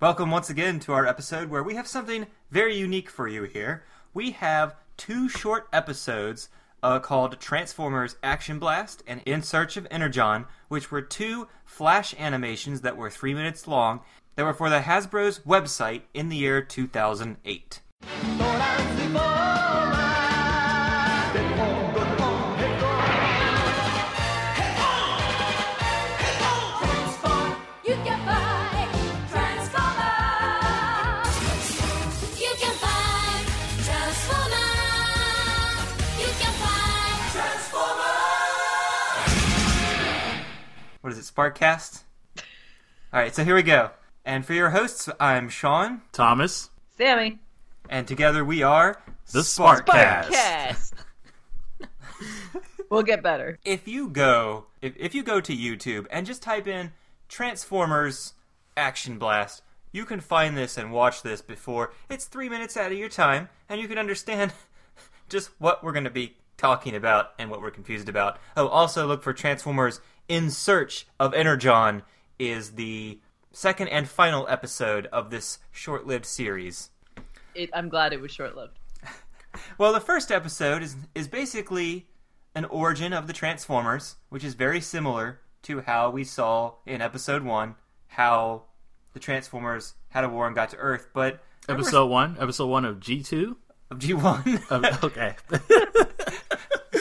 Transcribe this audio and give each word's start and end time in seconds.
Welcome 0.00 0.30
once 0.30 0.48
again 0.48 0.80
to 0.80 0.94
our 0.94 1.06
episode 1.06 1.50
where 1.50 1.62
we 1.62 1.74
have 1.74 1.86
something 1.86 2.26
very 2.50 2.74
unique 2.74 3.10
for 3.10 3.28
you 3.28 3.42
here. 3.42 3.84
We 4.14 4.30
have 4.30 4.76
two 4.96 5.28
short 5.28 5.68
episodes 5.74 6.48
uh, 6.82 7.00
called 7.00 7.38
Transformers 7.38 8.16
Action 8.22 8.58
Blast 8.58 9.02
and 9.06 9.20
In 9.26 9.42
Search 9.42 9.76
of 9.76 9.86
Energon, 9.90 10.46
which 10.68 10.90
were 10.90 11.02
two 11.02 11.48
flash 11.66 12.14
animations 12.18 12.80
that 12.80 12.96
were 12.96 13.10
three 13.10 13.34
minutes 13.34 13.68
long 13.68 14.00
that 14.36 14.46
were 14.46 14.54
for 14.54 14.70
the 14.70 14.80
Hasbro's 14.80 15.40
website 15.40 16.04
in 16.14 16.30
the 16.30 16.36
year 16.38 16.62
2008. 16.62 17.80
You 18.22 18.79
What 41.10 41.18
is 41.18 41.28
it, 41.28 41.34
Sparkcast? 41.34 42.04
Alright, 43.12 43.34
so 43.34 43.42
here 43.42 43.56
we 43.56 43.64
go. 43.64 43.90
And 44.24 44.46
for 44.46 44.52
your 44.52 44.70
hosts, 44.70 45.08
I'm 45.18 45.48
Sean, 45.48 46.02
Thomas. 46.12 46.70
Sammy. 46.96 47.40
and 47.88 48.06
together 48.06 48.44
we 48.44 48.62
are 48.62 49.02
The 49.32 49.40
Sparkcast. 49.40 50.26
Podcast. 50.26 50.92
we'll 52.90 53.02
get 53.02 53.24
better. 53.24 53.58
if 53.64 53.88
you 53.88 54.08
go 54.08 54.66
if, 54.80 54.92
if 54.96 55.12
you 55.12 55.24
go 55.24 55.40
to 55.40 55.52
YouTube 55.52 56.06
and 56.12 56.28
just 56.28 56.42
type 56.42 56.68
in 56.68 56.92
Transformers 57.28 58.34
Action 58.76 59.18
Blast, 59.18 59.64
you 59.90 60.04
can 60.04 60.20
find 60.20 60.56
this 60.56 60.78
and 60.78 60.92
watch 60.92 61.22
this 61.22 61.42
before 61.42 61.92
it's 62.08 62.26
three 62.26 62.48
minutes 62.48 62.76
out 62.76 62.92
of 62.92 62.98
your 62.98 63.08
time, 63.08 63.48
and 63.68 63.80
you 63.80 63.88
can 63.88 63.98
understand 63.98 64.52
just 65.28 65.50
what 65.58 65.82
we're 65.82 65.90
going 65.90 66.04
to 66.04 66.10
be 66.10 66.36
talking 66.56 66.94
about 66.94 67.32
and 67.38 67.50
what 67.50 67.60
we're 67.62 67.70
confused 67.72 68.08
about. 68.08 68.38
Oh, 68.56 68.68
also 68.68 69.06
look 69.08 69.24
for 69.24 69.32
Transformers 69.32 70.00
in 70.28 70.50
Search 70.50 71.06
of 71.18 71.34
Energon 71.34 72.02
is 72.38 72.72
the 72.72 73.18
second 73.52 73.88
and 73.88 74.08
final 74.08 74.46
episode 74.48 75.06
of 75.06 75.30
this 75.30 75.58
short-lived 75.72 76.26
series. 76.26 76.90
It, 77.54 77.70
I'm 77.72 77.88
glad 77.88 78.12
it 78.12 78.20
was 78.20 78.30
short 78.32 78.56
lived. 78.56 78.78
Well, 79.78 79.92
the 79.92 80.00
first 80.00 80.30
episode 80.30 80.80
is 80.80 80.94
is 81.12 81.26
basically 81.26 82.06
an 82.54 82.66
origin 82.66 83.12
of 83.12 83.26
the 83.26 83.32
Transformers, 83.32 84.14
which 84.28 84.44
is 84.44 84.54
very 84.54 84.80
similar 84.80 85.40
to 85.62 85.80
how 85.80 86.08
we 86.10 86.22
saw 86.22 86.74
in 86.86 87.00
episode 87.02 87.42
one 87.42 87.74
how 88.06 88.62
the 89.12 89.18
Transformers 89.18 89.94
had 90.10 90.22
a 90.22 90.28
war 90.28 90.46
and 90.46 90.54
got 90.54 90.70
to 90.70 90.76
Earth. 90.76 91.08
But 91.12 91.42
Episode 91.68 92.06
one. 92.06 92.36
Episode 92.40 92.66
one 92.66 92.84
of 92.84 93.00
G 93.00 93.22
two. 93.22 93.56
of 93.90 93.98
G 93.98 94.14
one, 94.14 94.60
okay. 94.70 95.34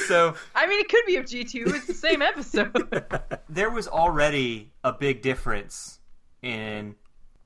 so 0.10 0.34
I 0.56 0.68
mean, 0.68 0.80
it 0.80 0.90
could 0.90 1.06
be 1.06 1.16
of 1.18 1.26
G2. 1.26 1.76
It's 1.76 1.86
the 1.86 1.94
same 1.94 2.22
episode. 2.22 3.10
there 3.50 3.70
was 3.70 3.88
already 3.88 4.72
a 4.84 4.92
big 4.92 5.22
difference 5.22 6.00
in 6.42 6.96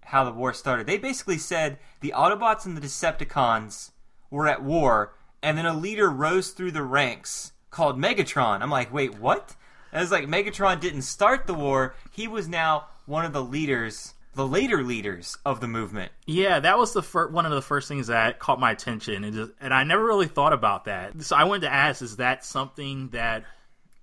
how 0.02 0.24
the 0.24 0.32
war 0.32 0.54
started. 0.54 0.88
They 0.88 0.98
basically 0.98 1.38
said 1.38 1.78
the 2.00 2.14
Autobots 2.16 2.66
and 2.66 2.78
the 2.78 2.82
Decepticons 2.82 3.92
were 4.30 4.48
at 4.48 4.64
war, 4.64 5.14
and 5.42 5.58
then 5.58 5.66
a 5.66 5.76
leader 5.76 6.10
rose 6.10 6.52
through 6.52 6.72
the 6.72 6.84
ranks 6.84 7.52
called 7.70 8.00
Megatron. 8.00 8.62
I'm 8.62 8.70
like, 8.70 8.94
wait, 8.94 9.20
what? 9.20 9.56
And 9.92 10.02
it's 10.02 10.12
like 10.12 10.26
Megatron 10.26 10.80
didn't 10.80 11.04
start 11.04 11.46
the 11.46 11.54
war; 11.54 11.96
he 12.12 12.28
was 12.28 12.48
now 12.48 12.86
one 13.06 13.26
of 13.26 13.34
the 13.34 13.44
leaders, 13.44 14.14
the 14.36 14.48
later 14.48 14.84
leaders 14.84 15.38
of 15.46 15.60
the 15.62 15.68
movement. 15.68 16.12
yeah, 16.26 16.60
that 16.60 16.78
was 16.78 16.94
the 16.94 17.04
fir- 17.04 17.30
one 17.30 17.46
of 17.46 17.52
the 17.52 17.62
first 17.62 17.88
things 17.88 18.08
that 18.08 18.40
caught 18.40 18.60
my 18.60 18.72
attention, 18.72 19.24
and 19.24 19.34
just, 19.34 19.52
and 19.62 19.74
I 19.74 19.84
never 19.84 20.04
really 20.04 20.28
thought 20.28 20.54
about 20.54 20.86
that. 20.86 21.22
So 21.24 21.36
I 21.36 21.44
wanted 21.44 21.62
to 21.62 21.74
ask: 21.74 22.02
Is 22.02 22.18
that 22.18 22.44
something 22.44 23.10
that? 23.10 23.44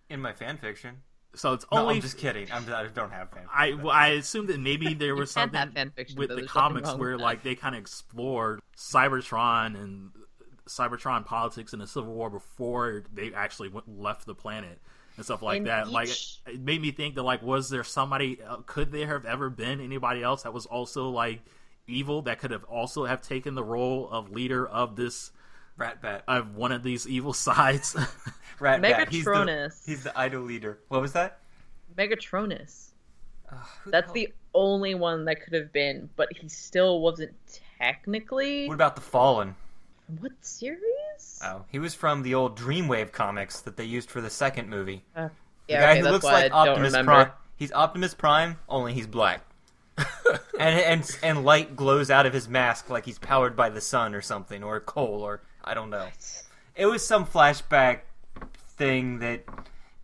In 0.08 0.20
my 0.20 0.32
fan 0.32 0.58
fiction. 0.58 1.02
So 1.36 1.52
it's 1.52 1.64
No, 1.70 1.82
only. 1.82 1.94
I'm 1.96 2.00
just 2.00 2.18
kidding. 2.18 2.48
I'm, 2.52 2.64
I 2.72 2.86
don't 2.88 3.12
have 3.12 3.30
fan. 3.30 3.44
I, 3.54 3.74
well, 3.74 3.90
I 3.90 4.08
assume 4.08 4.46
that 4.48 4.58
maybe 4.58 4.94
there 4.94 5.14
was 5.14 5.30
something 5.30 5.70
fan 5.70 5.90
fiction, 5.94 6.18
with 6.18 6.30
the 6.30 6.42
comics 6.42 6.92
where 6.94 7.16
that. 7.16 7.22
like 7.22 7.42
they 7.44 7.54
kind 7.54 7.76
of 7.76 7.80
explored 7.80 8.60
Cybertron 8.76 9.80
and 9.80 10.10
Cybertron 10.68 11.24
politics 11.24 11.72
in 11.72 11.78
the 11.78 11.86
Civil 11.86 12.12
War 12.12 12.30
before 12.30 13.04
they 13.12 13.32
actually 13.32 13.68
went, 13.68 13.88
left 14.00 14.26
the 14.26 14.34
planet 14.34 14.80
and 15.20 15.24
stuff 15.26 15.42
like 15.42 15.58
In 15.58 15.64
that. 15.64 15.90
Like 15.90 16.08
it 16.46 16.60
made 16.60 16.80
me 16.80 16.92
think 16.92 17.14
that 17.16 17.22
like 17.22 17.42
was 17.42 17.68
there 17.68 17.84
somebody 17.84 18.40
uh, 18.42 18.56
could 18.64 18.90
there 18.90 19.06
have 19.06 19.26
ever 19.26 19.50
been 19.50 19.80
anybody 19.80 20.22
else 20.22 20.44
that 20.44 20.54
was 20.54 20.64
also 20.64 21.10
like 21.10 21.42
evil 21.86 22.22
that 22.22 22.38
could 22.38 22.50
have 22.52 22.64
also 22.64 23.04
have 23.04 23.20
taken 23.20 23.54
the 23.54 23.62
role 23.62 24.08
of 24.10 24.30
leader 24.30 24.66
of 24.66 24.96
this 24.96 25.30
Rat 25.76 26.00
Bat. 26.00 26.24
of 26.26 26.56
one 26.56 26.72
of 26.72 26.82
these 26.82 27.06
evil 27.06 27.32
sides. 27.48 27.94
Rat 28.58 28.80
Bat. 28.80 29.10
He's 29.10 29.24
the, 29.24 29.30
Megatronus. 29.30 29.86
he's 29.86 30.02
the 30.04 30.18
idol 30.18 30.42
leader. 30.42 30.78
What 30.88 31.02
was 31.02 31.12
that? 31.12 31.40
Megatronus. 31.96 32.92
Who 33.84 33.90
That's 33.90 34.06
hell- 34.06 34.14
the 34.14 34.28
only 34.54 34.94
one 34.94 35.26
that 35.26 35.42
could 35.42 35.52
have 35.52 35.72
been, 35.72 36.08
but 36.16 36.28
he 36.34 36.48
still 36.48 37.00
wasn't 37.00 37.34
technically. 37.78 38.68
What 38.68 38.74
about 38.74 38.94
the 38.94 39.00
Fallen? 39.02 39.54
What 40.18 40.32
series? 40.40 41.40
Oh, 41.44 41.64
he 41.70 41.78
was 41.78 41.94
from 41.94 42.22
the 42.22 42.34
old 42.34 42.58
Dreamwave 42.58 43.12
comics 43.12 43.60
that 43.60 43.76
they 43.76 43.84
used 43.84 44.10
for 44.10 44.20
the 44.20 44.30
second 44.30 44.68
movie. 44.68 45.04
Uh, 45.14 45.28
The 45.66 45.74
yeah, 45.74 45.80
guy 45.82 45.90
okay, 45.92 46.00
who 46.00 46.08
looks 46.08 46.24
like 46.24 46.52
I 46.52 46.68
Optimus. 46.68 46.96
Prime. 46.96 47.30
He's 47.56 47.72
Optimus 47.72 48.14
Prime, 48.14 48.58
only 48.68 48.92
he's 48.94 49.06
black. 49.06 49.42
and 50.58 50.78
and 50.80 51.18
and 51.22 51.44
light 51.44 51.76
glows 51.76 52.10
out 52.10 52.24
of 52.26 52.32
his 52.32 52.48
mask 52.48 52.88
like 52.88 53.04
he's 53.04 53.18
powered 53.18 53.54
by 53.56 53.68
the 53.68 53.80
sun 53.80 54.14
or 54.14 54.22
something, 54.22 54.62
or 54.64 54.80
coal, 54.80 55.22
or 55.22 55.42
I 55.64 55.74
don't 55.74 55.90
know. 55.90 56.08
It 56.74 56.86
was 56.86 57.06
some 57.06 57.26
flashback 57.26 58.00
thing 58.76 59.18
that 59.18 59.44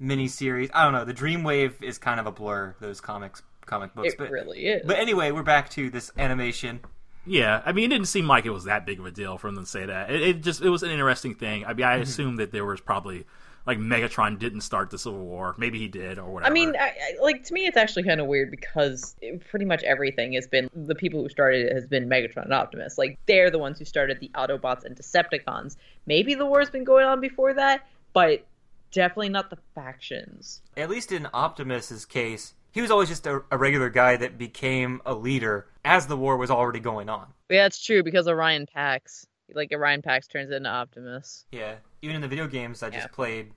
miniseries. 0.00 0.70
I 0.74 0.84
don't 0.84 0.92
know. 0.92 1.04
The 1.04 1.14
Dreamwave 1.14 1.82
is 1.82 1.96
kind 1.98 2.20
of 2.20 2.26
a 2.26 2.32
blur. 2.32 2.74
Those 2.80 3.00
comics, 3.00 3.42
comic 3.64 3.94
books, 3.94 4.12
It 4.12 4.18
but 4.18 4.30
really 4.30 4.66
is. 4.66 4.82
but 4.86 4.98
anyway, 4.98 5.30
we're 5.30 5.42
back 5.42 5.70
to 5.70 5.88
this 5.88 6.12
animation. 6.18 6.80
Yeah, 7.26 7.60
I 7.64 7.72
mean, 7.72 7.87
it 7.87 7.94
didn't 7.94 8.06
seem 8.06 8.26
like 8.26 8.47
it 8.47 8.50
was 8.50 8.64
that 8.64 8.87
big 8.87 9.00
of 9.00 9.06
a 9.06 9.10
deal 9.10 9.37
for 9.37 9.50
them 9.50 9.64
to 9.64 9.69
say 9.69 9.87
that. 9.87 10.10
It, 10.10 10.22
it 10.22 10.42
just 10.42 10.62
it 10.62 10.70
was 10.70 10.82
an 10.82 10.91
interesting 10.91 11.34
thing. 11.34 11.64
I 11.64 11.75
mean, 11.75 11.84
I 11.84 11.94
mm-hmm. 11.94 12.03
assume 12.03 12.37
that 12.37 12.53
there 12.53 12.64
was 12.64 12.81
probably 12.81 13.26
like 13.66 13.78
Megatron 13.78 14.38
didn't 14.38 14.60
start 14.60 14.91
the 14.91 14.98
Civil 14.98 15.25
War. 15.25 15.54
Maybe 15.59 15.78
he 15.78 15.88
did 15.88 16.19
or 16.19 16.31
whatever. 16.31 16.50
I 16.50 16.54
mean, 16.54 16.76
I, 16.76 16.88
I, 16.88 17.22
like 17.22 17.42
to 17.44 17.53
me, 17.53 17.66
it's 17.66 17.76
actually 17.76 18.04
kind 18.04 18.20
of 18.20 18.28
weird 18.28 18.50
because 18.50 19.16
it, 19.20 19.44
pretty 19.50 19.65
much 19.65 19.82
everything 19.82 20.34
has 20.34 20.47
been 20.47 20.70
the 20.72 20.94
people 20.94 21.22
who 21.22 21.28
started 21.28 21.66
it 21.66 21.75
has 21.75 21.86
been 21.86 22.09
Megatron 22.09 22.44
and 22.44 22.53
Optimus. 22.53 22.97
Like 22.97 23.19
they're 23.26 23.50
the 23.50 23.59
ones 23.59 23.78
who 23.78 23.84
started 23.84 24.20
the 24.20 24.31
Autobots 24.34 24.84
and 24.84 24.97
Decepticons. 24.97 25.76
Maybe 26.06 26.34
the 26.34 26.47
war's 26.47 26.70
been 26.70 26.84
going 26.84 27.06
on 27.06 27.20
before 27.20 27.54
that, 27.54 27.86
but 28.12 28.47
definitely 28.92 29.31
not 29.31 29.50
the 29.50 29.59
factions. 29.75 30.62
at 30.76 30.88
least 30.88 31.10
in 31.10 31.26
Optimus's 31.34 32.04
case, 32.04 32.54
he 32.76 32.82
was 32.82 32.91
always 32.91 33.09
just 33.09 33.26
a, 33.26 33.42
a 33.50 33.56
regular 33.56 33.88
guy 33.88 34.19
that 34.19 34.37
became 34.37 35.00
a 35.06 35.14
leader 35.14 35.66
as 35.82 36.06
the 36.09 36.16
war 36.16 36.37
was 36.37 36.50
already 36.50 36.78
going 36.78 37.09
on. 37.09 37.26
Yeah, 37.48 37.64
it's 37.64 37.82
true 37.82 38.03
because 38.03 38.28
Orion 38.28 38.66
Pax, 38.66 39.26
like 39.54 39.72
Orion 39.72 40.03
Pax, 40.03 40.26
turns 40.26 40.50
into 40.50 40.69
Optimus. 40.69 41.47
Yeah, 41.50 41.76
even 42.03 42.16
in 42.16 42.20
the 42.20 42.28
video 42.28 42.47
games 42.47 42.82
I 42.82 42.91
just 42.91 43.10
played 43.12 43.53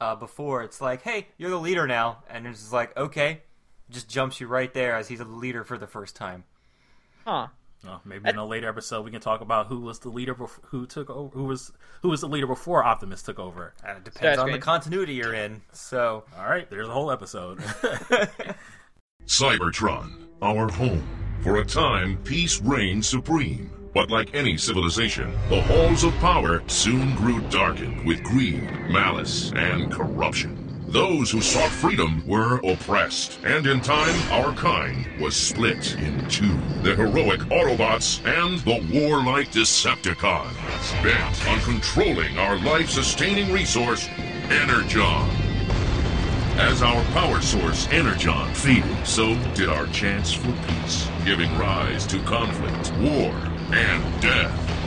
uh, 0.00 0.16
before, 0.16 0.64
it's 0.64 0.80
like, 0.80 1.02
hey, 1.02 1.28
you're 1.38 1.50
the 1.50 1.60
leader 1.60 1.86
now, 1.86 2.24
and 2.28 2.44
it's 2.44 2.58
just 2.58 2.72
like, 2.72 2.96
okay, 2.96 3.42
just 3.88 4.08
jumps 4.08 4.40
you 4.40 4.48
right 4.48 4.74
there 4.74 4.96
as 4.96 5.06
he's 5.06 5.20
a 5.20 5.24
leader 5.24 5.62
for 5.62 5.78
the 5.78 5.86
first 5.86 6.16
time. 6.16 6.42
Huh? 7.24 7.46
Oh, 7.86 8.00
maybe 8.04 8.28
in 8.28 8.36
a 8.36 8.44
later 8.44 8.68
episode 8.68 9.04
we 9.04 9.10
can 9.10 9.20
talk 9.22 9.40
about 9.40 9.66
who 9.68 9.80
was 9.80 10.00
the 10.00 10.10
leader, 10.10 10.34
bef- 10.34 10.58
who 10.66 10.86
took 10.86 11.08
over, 11.08 11.36
who 11.36 11.44
was 11.44 11.72
who 12.02 12.10
was 12.10 12.20
the 12.20 12.28
leader 12.28 12.46
before 12.46 12.84
Optimus 12.84 13.22
took 13.22 13.38
over. 13.38 13.72
Uh, 13.86 13.92
it 13.92 14.04
depends 14.04 14.38
on 14.38 14.52
the 14.52 14.58
continuity 14.58 15.14
you're 15.14 15.32
in. 15.34 15.62
So, 15.72 16.24
All 16.38 16.44
right, 16.44 16.68
there's 16.68 16.88
a 16.88 16.92
whole 16.92 17.10
episode. 17.10 17.58
Cybertron, 19.26 20.26
our 20.42 20.70
home. 20.70 21.06
For 21.42 21.56
a 21.56 21.64
time, 21.64 22.18
peace 22.24 22.60
reigned 22.60 23.04
supreme. 23.04 23.70
But 23.94 24.10
like 24.10 24.34
any 24.34 24.56
civilization, 24.56 25.32
the 25.48 25.62
halls 25.62 26.04
of 26.04 26.14
power 26.18 26.62
soon 26.68 27.14
grew 27.16 27.40
darkened 27.48 28.06
with 28.06 28.22
greed, 28.22 28.62
malice, 28.88 29.52
and 29.52 29.90
corruption. 29.90 30.59
Those 30.90 31.30
who 31.30 31.40
sought 31.40 31.70
freedom 31.70 32.20
were 32.26 32.56
oppressed, 32.64 33.38
and 33.44 33.64
in 33.64 33.80
time, 33.80 34.32
our 34.32 34.52
kind 34.54 35.06
was 35.20 35.36
split 35.36 35.94
in 36.00 36.26
two. 36.28 36.58
The 36.82 36.96
heroic 36.96 37.38
Autobots 37.42 38.18
and 38.26 38.58
the 38.60 38.84
warlike 38.92 39.52
Decepticons, 39.52 40.52
bent 41.00 41.48
on 41.48 41.60
controlling 41.60 42.36
our 42.38 42.58
life-sustaining 42.58 43.52
resource, 43.52 44.08
Energon. 44.50 45.30
As 46.58 46.82
our 46.82 47.04
power 47.12 47.40
source, 47.40 47.86
Energon, 47.92 48.52
faded, 48.52 49.06
so 49.06 49.36
did 49.54 49.68
our 49.68 49.86
chance 49.86 50.32
for 50.32 50.52
peace, 50.66 51.08
giving 51.24 51.56
rise 51.56 52.04
to 52.08 52.20
conflict, 52.22 52.92
war, 52.98 53.32
and 53.72 54.20
death. 54.20 54.79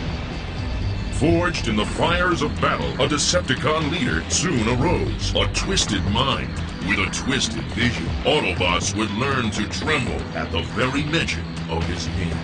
Forged 1.20 1.68
in 1.68 1.76
the 1.76 1.86
fires 1.86 2.42
of 2.42 2.60
battle, 2.60 2.90
a 2.94 3.08
Decepticon 3.08 3.92
leader 3.92 4.28
soon 4.30 4.68
arose. 4.68 5.34
A 5.36 5.48
twisted 5.54 6.04
mind 6.08 6.50
with 6.88 7.00
a 7.00 7.10
twisted 7.14 7.64
vision. 7.74 8.06
Autobots 8.24 8.96
would 8.98 9.12
learn 9.12 9.52
to 9.52 9.70
tremble 9.70 10.20
at 10.36 10.52
the 10.52 10.62
very 10.74 11.04
mention 11.04 11.46
of 11.70 11.84
his 11.86 12.08
name, 12.08 12.36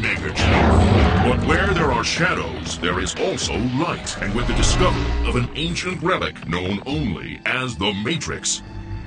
Megatron. 0.00 1.28
But 1.28 1.46
where 1.46 1.74
there 1.74 1.92
are 1.92 2.04
shadows, 2.04 2.78
there 2.78 3.00
is 3.00 3.14
also 3.16 3.58
light. 3.76 4.16
And 4.22 4.34
with 4.34 4.46
the 4.46 4.54
discovery 4.54 5.28
of 5.28 5.36
an 5.36 5.50
ancient 5.54 6.02
relic 6.02 6.48
known 6.48 6.80
only 6.86 7.40
as 7.44 7.76
the 7.76 7.92
Matrix, 7.92 8.62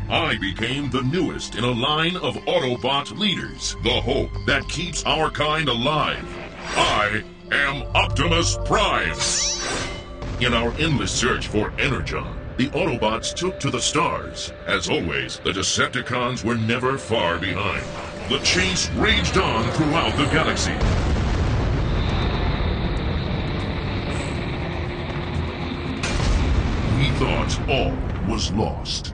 I 0.09 0.37
became 0.37 0.89
the 0.89 1.01
newest 1.03 1.55
in 1.55 1.63
a 1.63 1.71
line 1.71 2.17
of 2.17 2.35
Autobot 2.45 3.17
leaders, 3.17 3.75
the 3.83 4.01
hope 4.01 4.31
that 4.45 4.67
keeps 4.67 5.03
our 5.05 5.31
kind 5.31 5.69
alive. 5.69 6.27
I 6.75 7.23
am 7.51 7.83
Optimus 7.93 8.57
Prime. 8.65 9.15
In 10.39 10.53
our 10.53 10.71
endless 10.79 11.11
search 11.11 11.47
for 11.47 11.71
Energon, 11.77 12.35
the 12.57 12.69
Autobots 12.69 13.33
took 13.33 13.59
to 13.59 13.69
the 13.69 13.81
stars. 13.81 14.53
As 14.67 14.89
always, 14.89 15.39
the 15.39 15.51
Decepticons 15.51 16.43
were 16.43 16.55
never 16.55 16.97
far 16.97 17.37
behind. 17.37 17.83
The 18.29 18.39
chase 18.39 18.89
raged 18.91 19.37
on 19.37 19.69
throughout 19.71 20.15
the 20.15 20.25
galaxy. 20.25 20.71
We 26.97 27.09
thought 27.19 27.69
all 27.69 28.31
was 28.31 28.51
lost. 28.53 29.13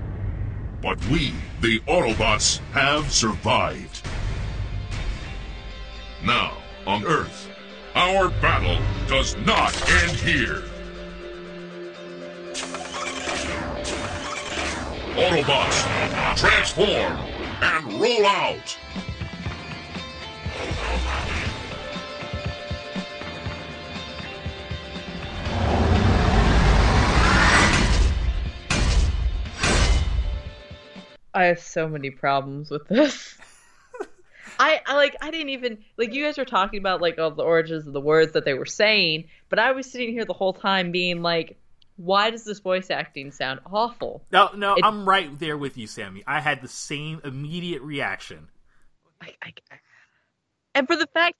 But 0.81 1.03
we, 1.07 1.33
the 1.61 1.79
Autobots, 1.87 2.59
have 2.71 3.11
survived. 3.11 4.05
Now, 6.23 6.57
on 6.85 7.03
Earth, 7.05 7.49
our 7.97 8.29
battle 8.29 8.77
does 9.07 9.35
not 9.37 9.73
end 10.03 10.11
here. 10.11 10.61
Autobots, 15.15 16.37
transform 16.37 17.17
and 17.59 17.93
roll 17.99 18.23
out! 18.27 18.77
I 31.33 31.45
have 31.45 31.59
so 31.59 31.87
many 31.87 32.11
problems 32.11 32.69
with 32.69 32.87
this. 32.87 33.36
I, 34.59 34.81
I 34.85 34.95
like 34.95 35.15
I 35.21 35.31
didn't 35.31 35.49
even 35.49 35.77
like 35.97 36.13
you 36.13 36.23
guys 36.25 36.37
were 36.37 36.45
talking 36.45 36.79
about 36.79 37.01
like 37.01 37.19
all 37.19 37.31
the 37.31 37.43
origins 37.43 37.87
of 37.87 37.93
the 37.93 38.01
words 38.01 38.33
that 38.33 38.45
they 38.45 38.53
were 38.53 38.65
saying, 38.65 39.25
but 39.49 39.59
I 39.59 39.71
was 39.71 39.89
sitting 39.89 40.11
here 40.11 40.25
the 40.25 40.33
whole 40.33 40.53
time 40.53 40.91
being 40.91 41.21
like, 41.21 41.57
why 41.97 42.29
does 42.29 42.43
this 42.43 42.59
voice 42.59 42.89
acting 42.89 43.31
sound 43.31 43.59
awful? 43.71 44.23
No, 44.31 44.49
no, 44.55 44.75
It- 44.75 44.85
I'm 44.85 45.07
right 45.07 45.37
there 45.39 45.57
with 45.57 45.77
you, 45.77 45.87
Sammy. 45.87 46.23
I 46.27 46.39
had 46.39 46.61
the 46.61 46.67
same 46.67 47.21
immediate 47.23 47.81
reaction. 47.81 48.47
I, 49.21 49.33
I, 49.41 49.53
and 50.75 50.87
for 50.87 50.95
the 50.95 51.07
fact, 51.07 51.35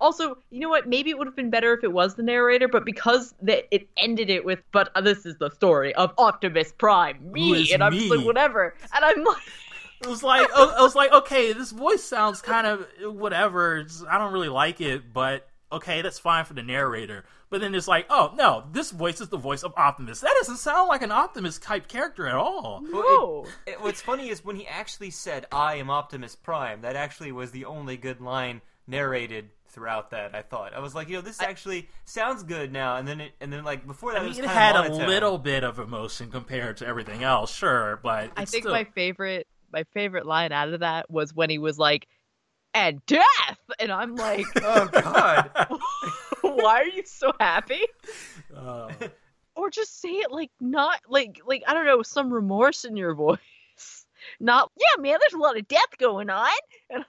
also, 0.00 0.36
you 0.50 0.60
know 0.60 0.68
what? 0.68 0.88
Maybe 0.88 1.10
it 1.10 1.18
would 1.18 1.26
have 1.26 1.36
been 1.36 1.50
better 1.50 1.74
if 1.74 1.84
it 1.84 1.92
was 1.92 2.14
the 2.14 2.22
narrator, 2.22 2.66
but 2.68 2.84
because 2.84 3.34
that 3.42 3.66
it 3.70 3.88
ended 3.96 4.30
it 4.30 4.44
with, 4.44 4.60
"But 4.72 4.90
this 5.04 5.26
is 5.26 5.36
the 5.36 5.50
story 5.50 5.94
of 5.94 6.12
Optimus 6.18 6.72
Prime, 6.72 7.30
me," 7.30 7.72
and 7.72 7.84
I'm 7.84 7.92
just 7.92 8.10
me? 8.10 8.16
like, 8.16 8.26
whatever, 8.26 8.74
and 8.94 9.04
I'm 9.04 9.22
like, 9.22 9.42
It 10.00 10.06
was 10.06 10.22
like 10.22 10.48
I 10.54 10.62
I 10.78 10.82
was 10.82 10.94
like, 10.94 11.12
okay, 11.12 11.52
this 11.52 11.70
voice 11.72 12.02
sounds 12.02 12.40
kind 12.42 12.66
of 12.66 12.86
whatever. 13.02 13.78
It's- 13.78 14.02
I 14.08 14.18
don't 14.18 14.32
really 14.32 14.48
like 14.48 14.80
it, 14.80 15.12
but 15.12 15.48
okay, 15.72 16.02
that's 16.02 16.18
fine 16.18 16.44
for 16.44 16.54
the 16.54 16.62
narrator. 16.62 17.24
But 17.50 17.60
then 17.60 17.74
it's 17.74 17.88
like, 17.88 18.06
oh 18.10 18.32
no, 18.36 18.64
this 18.72 18.92
voice 18.92 19.20
is 19.20 19.28
the 19.28 19.36
voice 19.36 19.62
of 19.62 19.74
Optimus. 19.76 20.20
That 20.20 20.34
doesn't 20.38 20.56
sound 20.58 20.88
like 20.88 21.02
an 21.02 21.10
Optimus 21.12 21.58
type 21.58 21.88
character 21.88 22.26
at 22.28 22.34
all. 22.36 22.80
no. 22.82 23.46
It, 23.66 23.80
what's 23.80 24.00
funny 24.00 24.28
is 24.30 24.44
when 24.44 24.56
he 24.56 24.66
actually 24.66 25.10
said, 25.10 25.46
"I 25.52 25.74
am 25.76 25.90
Optimus 25.90 26.34
Prime," 26.36 26.82
that 26.82 26.96
actually 26.96 27.32
was 27.32 27.50
the 27.50 27.64
only 27.64 27.96
good 27.96 28.20
line 28.20 28.62
narrated 28.86 29.50
throughout 29.68 30.10
that. 30.10 30.34
I 30.34 30.42
thought 30.42 30.74
I 30.74 30.80
was 30.80 30.94
like, 30.94 31.08
you 31.08 31.14
know, 31.16 31.20
this 31.22 31.40
actually 31.40 31.88
sounds 32.04 32.42
good 32.42 32.72
now, 32.72 32.96
and 32.96 33.06
then 33.06 33.20
it, 33.20 33.32
and 33.40 33.52
then 33.52 33.62
like 33.64 33.86
before 33.86 34.12
that, 34.12 34.18
I 34.18 34.24
it 34.24 34.30
mean, 34.30 34.30
was 34.30 34.38
it 34.38 34.46
had 34.46 34.76
of 34.76 34.86
a 34.86 34.94
little 35.06 35.38
bit 35.38 35.62
of 35.64 35.78
emotion 35.78 36.30
compared 36.30 36.78
to 36.78 36.86
everything 36.86 37.22
else, 37.22 37.52
sure, 37.54 37.98
but 38.02 38.30
I 38.36 38.44
think 38.44 38.64
still- 38.64 38.72
my 38.72 38.84
favorite 38.84 39.46
my 39.72 39.84
favorite 39.92 40.26
line 40.26 40.52
out 40.52 40.72
of 40.72 40.80
that 40.80 41.10
was 41.10 41.34
when 41.34 41.50
he 41.50 41.58
was 41.58 41.78
like, 41.78 42.06
"And 42.74 43.04
death," 43.06 43.24
and 43.78 43.90
I'm 43.92 44.16
like, 44.16 44.46
Oh 44.62 44.86
God! 44.86 45.50
"Why 46.42 46.80
are 46.82 46.86
you 46.86 47.02
so 47.04 47.32
happy?" 47.40 47.82
Uh, 48.56 48.90
Or 49.56 49.68
just 49.70 50.00
say 50.00 50.08
it 50.10 50.30
like 50.30 50.50
not 50.60 51.00
like 51.08 51.40
like 51.46 51.62
I 51.66 51.74
don't 51.74 51.86
know, 51.86 52.02
some 52.02 52.32
remorse 52.32 52.84
in 52.84 52.96
your 52.96 53.14
voice. 53.14 53.38
Not 54.38 54.70
yeah, 54.78 55.00
man. 55.00 55.18
There's 55.20 55.32
a 55.34 55.42
lot 55.42 55.58
of 55.58 55.66
death 55.68 55.98
going 55.98 56.30
on. 56.30 56.48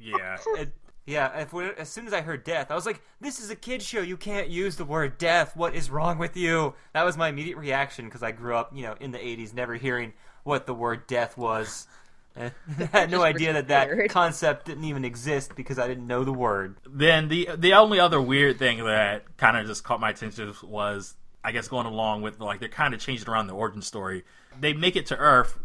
yeah, 0.00 0.38
It- 0.56 0.72
yeah, 1.08 1.38
if 1.38 1.52
we, 1.52 1.66
as 1.78 1.88
soon 1.88 2.08
as 2.08 2.12
I 2.12 2.20
heard 2.20 2.42
death, 2.42 2.72
I 2.72 2.74
was 2.74 2.84
like, 2.84 3.00
"This 3.20 3.38
is 3.38 3.48
a 3.50 3.54
kid 3.54 3.80
show. 3.80 4.00
You 4.00 4.16
can't 4.16 4.48
use 4.48 4.74
the 4.74 4.84
word 4.84 5.18
death. 5.18 5.56
What 5.56 5.72
is 5.76 5.88
wrong 5.88 6.18
with 6.18 6.36
you?" 6.36 6.74
That 6.94 7.04
was 7.04 7.16
my 7.16 7.28
immediate 7.28 7.58
reaction 7.58 8.06
because 8.06 8.24
I 8.24 8.32
grew 8.32 8.56
up, 8.56 8.72
you 8.74 8.82
know, 8.82 8.96
in 8.98 9.12
the 9.12 9.18
'80s, 9.18 9.54
never 9.54 9.74
hearing 9.76 10.14
what 10.46 10.66
the 10.66 10.74
word 10.74 11.06
death 11.06 11.36
was. 11.36 11.86
I 12.36 12.52
had 12.92 13.10
no 13.10 13.22
idea 13.22 13.54
that 13.54 13.68
that 13.68 13.88
weird. 13.88 14.10
concept 14.10 14.66
didn't 14.66 14.84
even 14.84 15.04
exist 15.04 15.56
because 15.56 15.78
I 15.78 15.88
didn't 15.88 16.06
know 16.06 16.22
the 16.24 16.32
word. 16.32 16.76
Then 16.88 17.28
the 17.28 17.48
the 17.56 17.72
only 17.74 17.98
other 17.98 18.20
weird 18.20 18.58
thing 18.58 18.84
that 18.84 19.36
kind 19.38 19.56
of 19.56 19.66
just 19.66 19.84
caught 19.84 20.00
my 20.00 20.10
attention 20.10 20.52
was, 20.62 21.14
I 21.42 21.52
guess, 21.52 21.68
going 21.68 21.86
along 21.86 22.22
with 22.22 22.38
like 22.40 22.60
they're 22.60 22.68
kind 22.68 22.92
of 22.94 23.00
changing 23.00 23.28
around 23.28 23.46
the 23.46 23.54
origin 23.54 23.80
story. 23.82 24.24
They 24.60 24.72
make 24.74 24.96
it 24.96 25.06
to 25.06 25.16
Earth, 25.16 25.58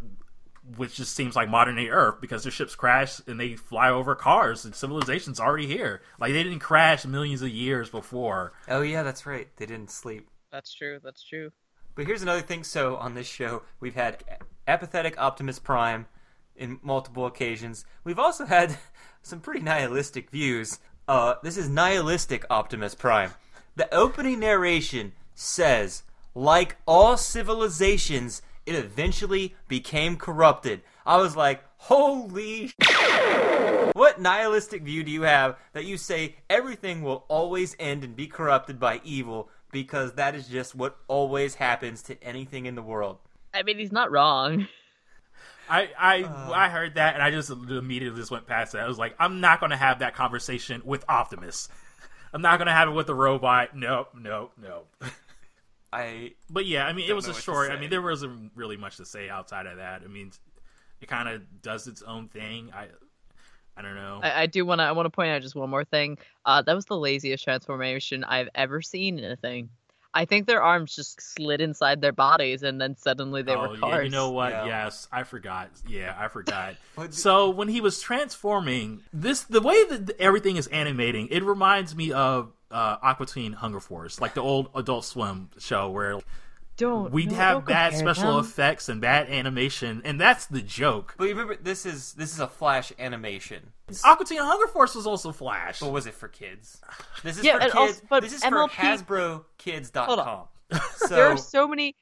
which 0.77 0.95
just 0.95 1.13
seems 1.13 1.35
like 1.35 1.49
modern 1.49 1.75
day 1.75 1.89
Earth 1.89 2.21
because 2.21 2.43
their 2.43 2.51
ships 2.51 2.75
crash 2.75 3.19
and 3.27 3.39
they 3.39 3.55
fly 3.55 3.89
over 3.89 4.15
cars 4.15 4.63
and 4.63 4.73
civilization's 4.73 5.39
already 5.41 5.67
here. 5.67 6.01
Like 6.19 6.31
they 6.31 6.43
didn't 6.43 6.59
crash 6.59 7.05
millions 7.05 7.41
of 7.41 7.49
years 7.49 7.89
before. 7.89 8.53
Oh 8.69 8.81
yeah, 8.81 9.03
that's 9.03 9.25
right. 9.25 9.49
They 9.57 9.65
didn't 9.65 9.91
sleep. 9.91 10.29
That's 10.51 10.73
true. 10.73 10.99
That's 11.03 11.23
true. 11.23 11.51
But 11.95 12.05
here's 12.05 12.21
another 12.21 12.41
thing. 12.41 12.63
So 12.63 12.95
on 12.95 13.13
this 13.13 13.27
show, 13.27 13.63
we've 13.79 13.95
had 13.95 14.23
apathetic 14.67 15.19
Optimus 15.19 15.59
Prime 15.59 16.07
in 16.55 16.79
multiple 16.81 17.25
occasions. 17.25 17.85
We've 18.03 18.19
also 18.19 18.45
had 18.45 18.77
some 19.21 19.39
pretty 19.39 19.61
nihilistic 19.61 20.29
views. 20.29 20.79
Uh, 21.07 21.35
this 21.43 21.57
is 21.57 21.69
nihilistic 21.69 22.45
Optimus 22.49 22.95
Prime. 22.95 23.31
The 23.75 23.93
opening 23.93 24.39
narration 24.39 25.13
says, 25.33 26.03
"Like 26.35 26.77
all 26.85 27.17
civilizations, 27.17 28.41
it 28.65 28.75
eventually 28.75 29.55
became 29.67 30.17
corrupted." 30.17 30.81
I 31.05 31.17
was 31.17 31.35
like, 31.35 31.63
"Holy!" 31.77 32.73
What 33.93 34.21
nihilistic 34.21 34.83
view 34.83 35.03
do 35.03 35.11
you 35.11 35.23
have 35.23 35.57
that 35.73 35.85
you 35.85 35.97
say 35.97 36.37
everything 36.49 37.01
will 37.01 37.25
always 37.27 37.75
end 37.77 38.03
and 38.03 38.15
be 38.15 38.27
corrupted 38.27 38.79
by 38.79 39.01
evil 39.03 39.49
because 39.71 40.13
that 40.13 40.35
is 40.35 40.47
just 40.47 40.75
what 40.75 40.97
always 41.07 41.55
happens 41.55 42.01
to 42.03 42.23
anything 42.23 42.65
in 42.65 42.75
the 42.75 42.81
world? 42.81 43.17
I 43.53 43.63
mean, 43.63 43.77
he's 43.77 43.91
not 43.91 44.11
wrong. 44.11 44.67
I 45.69 45.89
I 45.97 46.23
uh. 46.23 46.51
I 46.53 46.69
heard 46.69 46.95
that 46.95 47.13
and 47.13 47.23
I 47.23 47.31
just 47.31 47.49
immediately 47.49 48.19
just 48.19 48.31
went 48.31 48.47
past 48.47 48.73
that. 48.73 48.83
I 48.83 48.87
was 48.87 48.97
like, 48.97 49.15
I'm 49.19 49.39
not 49.39 49.59
going 49.59 49.69
to 49.69 49.77
have 49.77 49.99
that 49.99 50.15
conversation 50.15 50.81
with 50.83 51.05
Optimus. 51.07 51.69
I'm 52.33 52.41
not 52.41 52.57
going 52.57 52.67
to 52.67 52.73
have 52.73 52.87
it 52.87 52.91
with 52.91 53.07
the 53.07 53.15
robot. 53.15 53.75
Nope, 53.75 54.09
nope, 54.17 54.53
nope. 54.61 54.87
I 55.93 56.33
But 56.49 56.65
yeah, 56.65 56.85
I 56.85 56.93
mean, 56.93 57.09
it 57.09 57.13
was 57.13 57.27
a 57.27 57.33
short. 57.33 57.71
I 57.71 57.79
mean, 57.79 57.89
there 57.89 58.01
wasn't 58.01 58.51
really 58.55 58.77
much 58.77 58.97
to 58.97 59.05
say 59.05 59.29
outside 59.29 59.65
of 59.65 59.77
that. 59.77 60.01
I 60.03 60.07
mean, 60.07 60.31
it 61.01 61.07
kind 61.07 61.27
of 61.27 61.61
does 61.61 61.87
its 61.87 62.01
own 62.01 62.29
thing. 62.29 62.71
I, 62.73 62.87
I 63.75 63.81
don't 63.81 63.95
know. 63.95 64.19
I, 64.21 64.43
I 64.43 64.45
do 64.45 64.65
want 64.65 64.79
to. 64.79 64.83
I 64.83 64.91
want 64.91 65.05
to 65.05 65.09
point 65.09 65.29
out 65.31 65.41
just 65.41 65.55
one 65.55 65.69
more 65.69 65.85
thing. 65.85 66.17
Uh, 66.45 66.61
that 66.61 66.75
was 66.75 66.85
the 66.85 66.97
laziest 66.97 67.43
transformation 67.43 68.23
I've 68.23 68.49
ever 68.53 68.81
seen 68.81 69.19
in 69.19 69.31
a 69.31 69.35
thing. 69.35 69.69
I 70.13 70.25
think 70.25 70.45
their 70.45 70.61
arms 70.61 70.95
just 70.95 71.21
slid 71.21 71.61
inside 71.61 72.01
their 72.01 72.11
bodies, 72.11 72.63
and 72.63 72.81
then 72.81 72.97
suddenly 72.97 73.43
they 73.43 73.55
oh, 73.55 73.61
were 73.61 73.73
yeah, 73.75 73.79
cars. 73.79 74.03
you 74.03 74.09
know 74.09 74.29
what? 74.31 74.51
Yeah. 74.51 74.65
Yes, 74.65 75.07
I 75.11 75.23
forgot. 75.23 75.69
Yeah, 75.87 76.15
I 76.17 76.27
forgot. 76.27 76.75
So 77.11 77.49
when 77.49 77.67
he 77.67 77.81
was 77.81 77.99
transforming, 77.99 79.01
this 79.11 79.41
the 79.41 79.61
way 79.61 79.83
that 79.85 80.19
everything 80.19 80.57
is 80.57 80.67
animating, 80.67 81.29
it 81.31 81.43
reminds 81.43 81.95
me 81.95 82.11
of 82.11 82.51
uh, 82.69 82.97
Aqua 83.01 83.25
Teen 83.25 83.53
Hunger 83.53 83.79
Force, 83.79 84.21
like 84.21 84.33
the 84.33 84.41
old 84.41 84.69
Adult 84.75 85.05
Swim 85.05 85.49
show 85.57 85.89
where 85.89 86.19
Don't 86.81 87.11
we'd 87.11 87.29
no, 87.31 87.35
have 87.37 87.53
don't 87.57 87.67
bad 87.67 87.95
special 87.95 88.37
them. 88.37 88.45
effects 88.45 88.89
and 88.89 88.99
bad 88.99 89.29
animation, 89.29 90.01
and 90.03 90.19
that's 90.19 90.47
the 90.47 90.61
joke. 90.61 91.13
but 91.17 91.25
you 91.25 91.31
remember 91.31 91.55
this 91.55 91.85
is 91.85 92.13
this 92.13 92.33
is 92.33 92.39
a 92.39 92.47
flash 92.47 92.91
animation. 92.99 93.71
Aqua 94.03 94.25
Teen 94.25 94.39
Hunger 94.39 94.67
Force 94.67 94.95
was 94.95 95.05
also 95.05 95.31
Flash. 95.31 95.79
But 95.81 95.91
was 95.91 96.07
it 96.07 96.13
for 96.13 96.27
kids? 96.29 96.81
This 97.23 97.37
is 97.37 97.43
Yeah, 97.43 97.55
for 97.55 97.59
kids. 97.65 97.75
also- 97.75 98.01
but 98.09 98.23
this 98.23 98.33
is 98.33 98.41
MLP 98.41 98.69
for 99.05 99.43
HasbroKids.com. 99.59 100.47
So 100.95 101.07
There 101.15 101.27
are 101.27 101.37
so 101.37 101.67
many. 101.67 101.95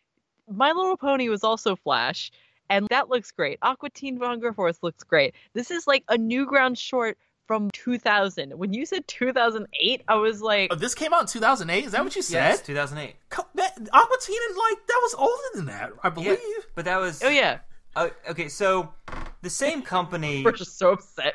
My 0.47 0.71
Little 0.71 0.97
Pony 0.97 1.29
was 1.29 1.43
also 1.43 1.75
Flash, 1.75 2.31
and 2.69 2.87
that 2.89 3.09
looks 3.09 3.31
great. 3.31 3.59
Aqua 3.61 3.89
Teen 3.89 4.19
Hunger 4.19 4.53
Force 4.53 4.79
looks 4.81 5.03
great. 5.03 5.33
This 5.53 5.71
is 5.71 5.87
like 5.87 6.03
a 6.07 6.15
Newgrounds 6.17 6.77
short 6.79 7.17
from 7.49 7.71
2000. 7.71 8.51
When 8.59 8.73
you 8.73 8.85
said 8.85 9.07
2008, 9.07 10.03
I 10.07 10.13
was 10.13 10.39
like, 10.39 10.71
Oh, 10.71 10.75
this 10.75 10.93
came 10.93 11.15
out 11.15 11.21
in 11.21 11.25
2008. 11.27 11.83
Is 11.83 11.93
that 11.93 12.03
what 12.03 12.15
you 12.15 12.21
said? 12.21 12.49
yes, 12.49 12.61
2008. 12.61 13.15
Co- 13.31 13.47
That, 13.55 13.75
Aqua 13.91 14.17
Teen, 14.21 14.37
like 14.55 14.85
that 14.85 14.99
was 15.01 15.15
older 15.15 15.33
than 15.55 15.65
that, 15.65 15.91
I 16.03 16.09
believe. 16.09 16.37
Yeah, 16.39 16.63
but 16.75 16.85
that 16.85 16.97
was 16.99 17.23
oh 17.23 17.29
yeah, 17.29 17.57
Uh, 17.95 18.09
okay, 18.29 18.49
so 18.49 18.93
the 19.41 19.49
same 19.49 19.81
company 19.81 20.43
We're 20.45 20.51
just 20.51 20.77
so 20.77 20.91
upset. 20.91 21.33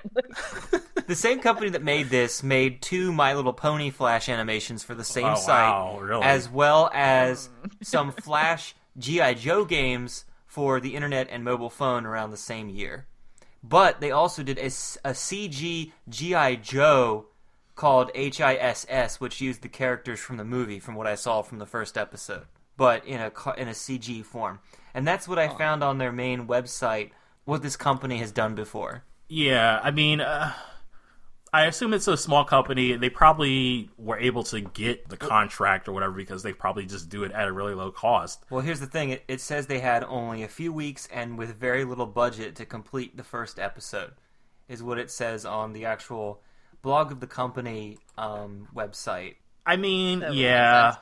the 1.08 1.16
same 1.16 1.40
company 1.40 1.70
that 1.70 1.82
made 1.82 2.10
this 2.10 2.44
made 2.44 2.80
two 2.80 3.12
My 3.12 3.34
Little 3.34 3.52
Pony 3.52 3.90
Flash 3.90 4.28
animations 4.28 4.84
for 4.84 4.94
the 4.94 5.02
same 5.02 5.24
Oh, 5.26 5.34
site, 5.34 5.68
wow, 5.68 5.98
really? 5.98 6.22
as 6.22 6.48
well 6.48 6.90
as 6.94 7.48
some 7.82 8.12
Flash 8.22 8.76
GI 8.96 9.34
Joe 9.34 9.64
games 9.64 10.26
for 10.46 10.78
the 10.78 10.94
internet 10.94 11.26
and 11.28 11.42
mobile 11.42 11.70
phone 11.70 12.06
around 12.06 12.30
the 12.30 12.36
same 12.36 12.68
year. 12.68 13.08
But 13.66 14.00
they 14.02 14.10
also 14.10 14.42
did 14.42 14.58
a, 14.58 14.66
a 14.66 15.14
CG 15.14 15.92
GI 16.08 16.56
Joe 16.58 17.26
called 17.74 18.10
HISS, 18.14 19.20
which 19.20 19.40
used 19.40 19.62
the 19.62 19.70
characters 19.70 20.20
from 20.20 20.36
the 20.36 20.44
movie, 20.44 20.78
from 20.78 20.94
what 20.94 21.06
I 21.06 21.14
saw 21.14 21.40
from 21.40 21.58
the 21.58 21.66
first 21.66 21.96
episode, 21.96 22.44
but 22.76 23.06
in 23.06 23.20
a 23.20 23.32
in 23.56 23.68
a 23.68 23.72
CG 23.72 24.22
form. 24.22 24.60
And 24.92 25.08
that's 25.08 25.26
what 25.26 25.38
I 25.38 25.48
found 25.48 25.82
on 25.82 25.96
their 25.96 26.12
main 26.12 26.46
website. 26.46 27.10
What 27.46 27.62
this 27.62 27.76
company 27.76 28.18
has 28.18 28.32
done 28.32 28.54
before. 28.54 29.04
Yeah, 29.28 29.80
I 29.82 29.90
mean, 29.90 30.20
uh, 30.20 30.52
I 31.54 31.66
assume 31.66 31.94
it's 31.94 32.08
a 32.08 32.16
small 32.16 32.44
company. 32.44 32.96
They 32.96 33.10
probably 33.10 33.88
were 33.96 34.18
able 34.18 34.42
to 34.42 34.60
get 34.60 35.08
the 35.08 35.16
contract 35.16 35.86
or 35.86 35.92
whatever 35.92 36.12
because 36.12 36.42
they 36.42 36.52
probably 36.52 36.84
just 36.84 37.08
do 37.08 37.22
it 37.22 37.30
at 37.30 37.46
a 37.46 37.52
really 37.52 37.74
low 37.74 37.92
cost. 37.92 38.44
Well, 38.50 38.60
here's 38.60 38.80
the 38.80 38.88
thing. 38.88 39.10
It, 39.10 39.22
it 39.28 39.40
says 39.40 39.68
they 39.68 39.78
had 39.78 40.02
only 40.02 40.42
a 40.42 40.48
few 40.48 40.72
weeks 40.72 41.06
and 41.12 41.38
with 41.38 41.54
very 41.54 41.84
little 41.84 42.06
budget 42.06 42.56
to 42.56 42.66
complete 42.66 43.16
the 43.16 43.22
first 43.22 43.60
episode, 43.60 44.14
is 44.68 44.82
what 44.82 44.98
it 44.98 45.12
says 45.12 45.46
on 45.46 45.72
the 45.72 45.84
actual 45.84 46.42
blog 46.82 47.12
of 47.12 47.20
the 47.20 47.28
company 47.28 47.98
um, 48.18 48.66
website. 48.74 49.36
I 49.64 49.76
mean, 49.76 50.18
That 50.18 50.30
would 50.30 50.34
make 50.34 50.42
yeah. 50.42 50.96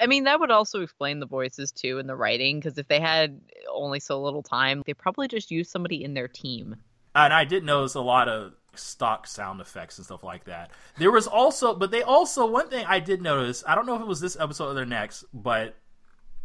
I 0.00 0.06
mean, 0.06 0.24
that 0.24 0.40
would 0.40 0.50
also 0.50 0.80
explain 0.80 1.20
the 1.20 1.26
voices 1.26 1.70
too 1.70 1.98
in 1.98 2.06
the 2.06 2.16
writing, 2.16 2.60
because 2.60 2.78
if 2.78 2.88
they 2.88 2.98
had 2.98 3.42
only 3.70 4.00
so 4.00 4.22
little 4.22 4.42
time, 4.42 4.82
they 4.86 4.94
probably 4.94 5.28
just 5.28 5.50
used 5.50 5.70
somebody 5.70 6.02
in 6.02 6.14
their 6.14 6.28
team. 6.28 6.76
and 7.14 7.30
I 7.34 7.44
did 7.44 7.62
notice 7.62 7.94
a 7.94 8.00
lot 8.00 8.30
of 8.30 8.54
stock 8.74 9.26
sound 9.26 9.60
effects 9.60 9.98
and 9.98 10.04
stuff 10.04 10.24
like 10.24 10.44
that. 10.44 10.70
There 10.98 11.10
was 11.10 11.26
also, 11.26 11.74
but 11.74 11.90
they 11.90 12.02
also 12.02 12.46
one 12.46 12.68
thing 12.68 12.84
I 12.86 13.00
did 13.00 13.22
notice. 13.22 13.62
I 13.66 13.74
don't 13.74 13.86
know 13.86 13.94
if 13.94 14.00
it 14.00 14.06
was 14.06 14.20
this 14.20 14.36
episode 14.38 14.70
or 14.70 14.74
the 14.74 14.86
next, 14.86 15.24
but 15.32 15.76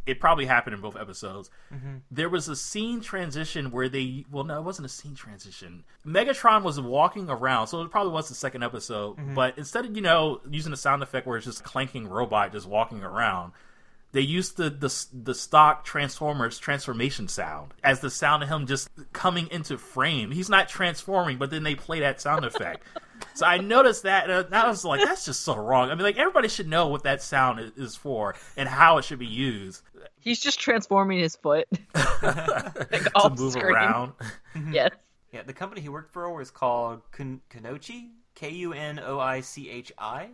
it 0.07 0.21
probably 0.21 0.45
happened 0.45 0.73
in 0.73 0.81
both 0.81 0.95
episodes. 0.95 1.49
Mm-hmm. 1.71 1.97
There 2.09 2.29
was 2.29 2.47
a 2.47 2.55
scene 2.55 3.01
transition 3.01 3.71
where 3.71 3.89
they, 3.89 4.25
well, 4.31 4.45
no, 4.45 4.57
it 4.57 4.63
wasn't 4.63 4.85
a 4.85 4.89
scene 4.89 5.15
transition. 5.15 5.83
Megatron 6.05 6.63
was 6.63 6.79
walking 6.79 7.29
around, 7.29 7.67
so 7.67 7.81
it 7.81 7.91
probably 7.91 8.13
was 8.13 8.29
the 8.29 8.35
second 8.35 8.63
episode. 8.63 9.17
Mm-hmm. 9.17 9.33
But 9.33 9.57
instead 9.57 9.85
of 9.85 9.95
you 9.95 10.01
know 10.01 10.39
using 10.49 10.71
a 10.71 10.77
sound 10.77 11.03
effect 11.03 11.27
where 11.27 11.37
it's 11.37 11.45
just 11.45 11.63
clanking 11.63 12.07
robot 12.07 12.53
just 12.53 12.67
walking 12.67 13.03
around, 13.03 13.51
they 14.11 14.21
used 14.21 14.57
the, 14.57 14.69
the 14.69 14.93
the 15.13 15.35
stock 15.35 15.83
Transformers 15.85 16.57
transformation 16.59 17.27
sound 17.27 17.73
as 17.83 17.99
the 17.99 18.09
sound 18.09 18.43
of 18.43 18.49
him 18.49 18.65
just 18.67 18.89
coming 19.13 19.47
into 19.51 19.77
frame. 19.77 20.31
He's 20.31 20.49
not 20.49 20.69
transforming, 20.69 21.37
but 21.37 21.49
then 21.49 21.63
they 21.63 21.75
play 21.75 21.99
that 21.99 22.21
sound 22.21 22.45
effect. 22.45 22.83
so 23.33 23.45
I 23.45 23.57
noticed 23.57 24.03
that, 24.03 24.29
and 24.29 24.53
I 24.55 24.67
was 24.67 24.85
like, 24.85 25.01
"That's 25.03 25.25
just 25.25 25.41
so 25.41 25.55
wrong." 25.55 25.89
I 25.91 25.95
mean, 25.95 26.03
like 26.03 26.17
everybody 26.17 26.47
should 26.47 26.67
know 26.67 26.87
what 26.87 27.03
that 27.03 27.21
sound 27.21 27.73
is 27.75 27.95
for 27.95 28.35
and 28.55 28.67
how 28.69 28.97
it 28.97 29.05
should 29.05 29.19
be 29.19 29.27
used 29.27 29.81
He's 30.19 30.39
just 30.39 30.59
transforming 30.59 31.19
his 31.19 31.35
foot. 31.37 31.67
like 31.95 33.03
to 33.03 33.11
off 33.15 33.37
move 33.39 33.53
screen. 33.53 33.65
around. 33.67 34.13
Mm-hmm. 34.55 34.73
Yes. 34.73 34.91
Yeah, 35.31 35.43
the 35.43 35.53
company 35.53 35.81
he 35.81 35.89
worked 35.89 36.11
for 36.11 36.33
was 36.33 36.51
called 36.51 37.01
Kun- 37.11 37.41
Kunoichi, 37.49 38.09
K 38.35 38.49
U 38.49 38.73
N 38.73 38.99
O 38.99 39.19
I 39.19 39.41
C 39.41 39.69
H 39.69 39.91
I. 39.97 40.29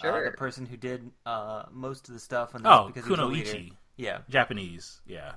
Sure. 0.00 0.26
Uh, 0.26 0.30
the 0.30 0.36
person 0.36 0.66
who 0.66 0.76
did 0.76 1.10
uh, 1.24 1.64
most 1.70 2.08
of 2.08 2.14
the 2.14 2.20
stuff 2.20 2.54
on 2.54 2.62
this 2.62 2.70
Oh, 2.72 2.86
because 2.88 3.04
he 3.04 3.10
was 3.10 3.18
the 3.20 3.26
leader. 3.26 3.50
Kunoichi, 3.50 3.72
Yeah, 3.96 4.18
Japanese, 4.28 5.00
yeah. 5.06 5.32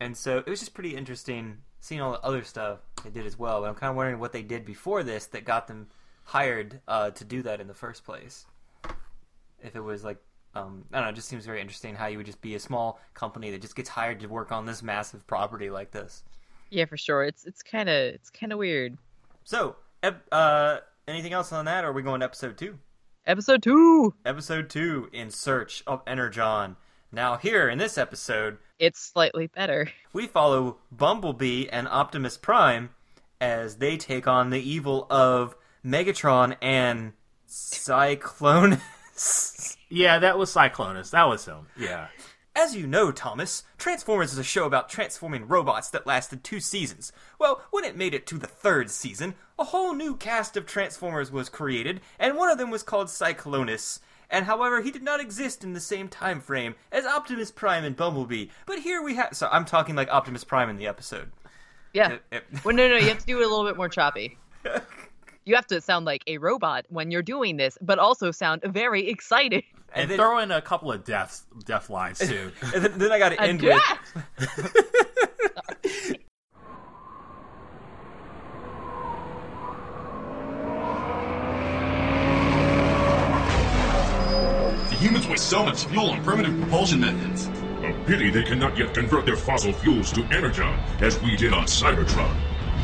and 0.00 0.16
so 0.16 0.38
it 0.38 0.46
was 0.48 0.60
just 0.60 0.74
pretty 0.74 0.94
interesting 0.96 1.58
seeing 1.80 2.00
all 2.00 2.12
the 2.12 2.20
other 2.22 2.44
stuff 2.44 2.80
they 3.04 3.10
did 3.10 3.26
as 3.26 3.38
well. 3.38 3.60
But 3.62 3.68
I'm 3.70 3.74
kind 3.74 3.90
of 3.90 3.96
wondering 3.96 4.18
what 4.20 4.32
they 4.32 4.42
did 4.42 4.64
before 4.64 5.02
this 5.02 5.26
that 5.26 5.44
got 5.44 5.66
them 5.66 5.88
hired 6.24 6.80
uh, 6.86 7.10
to 7.10 7.24
do 7.24 7.42
that 7.42 7.60
in 7.60 7.66
the 7.68 7.74
first 7.74 8.04
place. 8.04 8.46
If 9.62 9.74
it 9.76 9.80
was 9.80 10.04
like, 10.04 10.18
um, 10.54 10.84
I 10.92 10.96
don't 10.98 11.04
know, 11.06 11.10
it 11.10 11.14
just 11.16 11.28
seems 11.28 11.46
very 11.46 11.60
interesting 11.60 11.94
how 11.94 12.06
you 12.06 12.18
would 12.18 12.26
just 12.26 12.40
be 12.42 12.54
a 12.54 12.60
small 12.60 13.00
company 13.14 13.50
that 13.52 13.62
just 13.62 13.74
gets 13.76 13.88
hired 13.88 14.20
to 14.20 14.26
work 14.26 14.52
on 14.52 14.66
this 14.66 14.82
massive 14.82 15.26
property 15.26 15.70
like 15.70 15.90
this. 15.92 16.22
yeah, 16.70 16.84
for 16.84 16.96
sure. 16.96 17.24
It's 17.24 17.44
it's 17.46 17.62
kind 17.62 17.88
of 17.88 17.96
it's 17.96 18.28
kind 18.30 18.52
of 18.52 18.58
weird. 18.58 18.98
So, 19.44 19.76
uh, 20.30 20.78
anything 21.08 21.32
else 21.32 21.52
on 21.52 21.64
that, 21.64 21.84
or 21.84 21.88
are 21.88 21.92
we 21.92 22.02
going 22.02 22.20
to 22.20 22.26
episode 22.26 22.56
two? 22.58 22.78
Episode 23.26 23.62
two. 23.62 24.14
Episode 24.26 24.68
two, 24.68 25.08
In 25.12 25.30
Search 25.30 25.82
of 25.86 26.02
Energon. 26.06 26.76
Now, 27.12 27.36
here 27.36 27.68
in 27.68 27.78
this 27.78 27.96
episode, 27.96 28.58
It's 28.78 28.98
slightly 28.98 29.46
better. 29.46 29.90
we 30.12 30.26
follow 30.26 30.78
Bumblebee 30.90 31.68
and 31.68 31.86
Optimus 31.88 32.36
Prime 32.36 32.90
as 33.40 33.76
they 33.76 33.96
take 33.96 34.26
on 34.26 34.50
the 34.50 34.60
evil 34.60 35.06
of 35.10 35.54
Megatron 35.84 36.56
and 36.62 37.12
Cyclonus. 37.48 38.80
Yeah, 39.94 40.20
that 40.20 40.38
was 40.38 40.50
Cyclonus. 40.52 41.10
That 41.10 41.24
was 41.28 41.44
him. 41.44 41.66
Yeah. 41.78 42.06
As 42.54 42.76
you 42.76 42.86
know, 42.86 43.10
Thomas, 43.10 43.64
Transformers 43.78 44.32
is 44.32 44.38
a 44.38 44.44
show 44.44 44.66
about 44.66 44.90
transforming 44.90 45.48
robots 45.48 45.88
that 45.90 46.06
lasted 46.06 46.44
two 46.44 46.60
seasons. 46.60 47.10
Well, 47.38 47.62
when 47.70 47.84
it 47.84 47.96
made 47.96 48.12
it 48.12 48.26
to 48.26 48.36
the 48.38 48.46
third 48.46 48.90
season, 48.90 49.34
a 49.58 49.64
whole 49.64 49.94
new 49.94 50.14
cast 50.16 50.56
of 50.58 50.66
Transformers 50.66 51.32
was 51.32 51.48
created, 51.48 52.02
and 52.18 52.36
one 52.36 52.50
of 52.50 52.58
them 52.58 52.70
was 52.70 52.82
called 52.82 53.06
Cyclonus. 53.08 54.00
And 54.28 54.44
however, 54.44 54.82
he 54.82 54.90
did 54.90 55.02
not 55.02 55.18
exist 55.20 55.64
in 55.64 55.72
the 55.72 55.80
same 55.80 56.08
time 56.08 56.40
frame 56.40 56.74
as 56.90 57.06
Optimus 57.06 57.50
Prime 57.50 57.84
and 57.84 57.96
Bumblebee. 57.96 58.46
But 58.66 58.80
here 58.80 59.02
we 59.02 59.14
have. 59.14 59.34
So 59.34 59.48
I'm 59.50 59.64
talking 59.64 59.94
like 59.94 60.10
Optimus 60.10 60.44
Prime 60.44 60.68
in 60.68 60.76
the 60.76 60.86
episode. 60.86 61.32
Yeah. 61.94 62.12
It- 62.12 62.22
it- 62.30 62.44
well, 62.64 62.74
no, 62.76 62.86
no, 62.86 62.96
you 62.96 63.08
have 63.08 63.18
to 63.18 63.26
do 63.26 63.40
it 63.40 63.46
a 63.46 63.48
little 63.48 63.64
bit 63.66 63.76
more 63.78 63.88
choppy. 63.88 64.36
You 65.44 65.56
have 65.56 65.66
to 65.66 65.80
sound 65.80 66.06
like 66.06 66.22
a 66.28 66.38
robot 66.38 66.86
when 66.88 67.10
you're 67.10 67.20
doing 67.20 67.56
this, 67.56 67.76
but 67.82 67.98
also 67.98 68.30
sound 68.30 68.62
very 68.62 69.08
excited. 69.08 69.64
And, 69.94 70.02
And 70.02 70.10
then- 70.10 70.18
throw 70.18 70.38
in 70.38 70.50
a 70.50 70.62
couple 70.62 70.90
of 70.90 71.04
death 71.04 71.44
death 71.64 71.90
lines 71.90 72.18
too. 72.18 72.50
and 72.74 72.84
then, 72.84 72.98
then 72.98 73.12
I 73.12 73.18
got 73.18 73.30
to 73.30 73.40
A 73.42 73.46
end 73.46 73.62
with. 73.62 73.82
death! 74.38 74.68
The 84.90 84.96
humans 84.98 85.26
waste 85.28 85.48
so 85.48 85.64
much 85.64 85.84
fuel 85.86 86.10
on 86.10 86.22
primitive 86.24 86.58
propulsion 86.60 87.00
methods. 87.00 87.46
A 87.82 87.92
pity 88.06 88.30
they 88.30 88.42
cannot 88.44 88.76
yet 88.76 88.94
convert 88.94 89.26
their 89.26 89.36
fossil 89.36 89.72
fuels 89.72 90.12
to 90.12 90.22
energon, 90.26 90.78
as 91.00 91.20
we 91.22 91.36
did 91.36 91.52
on 91.52 91.64
Cybertron. 91.64 92.34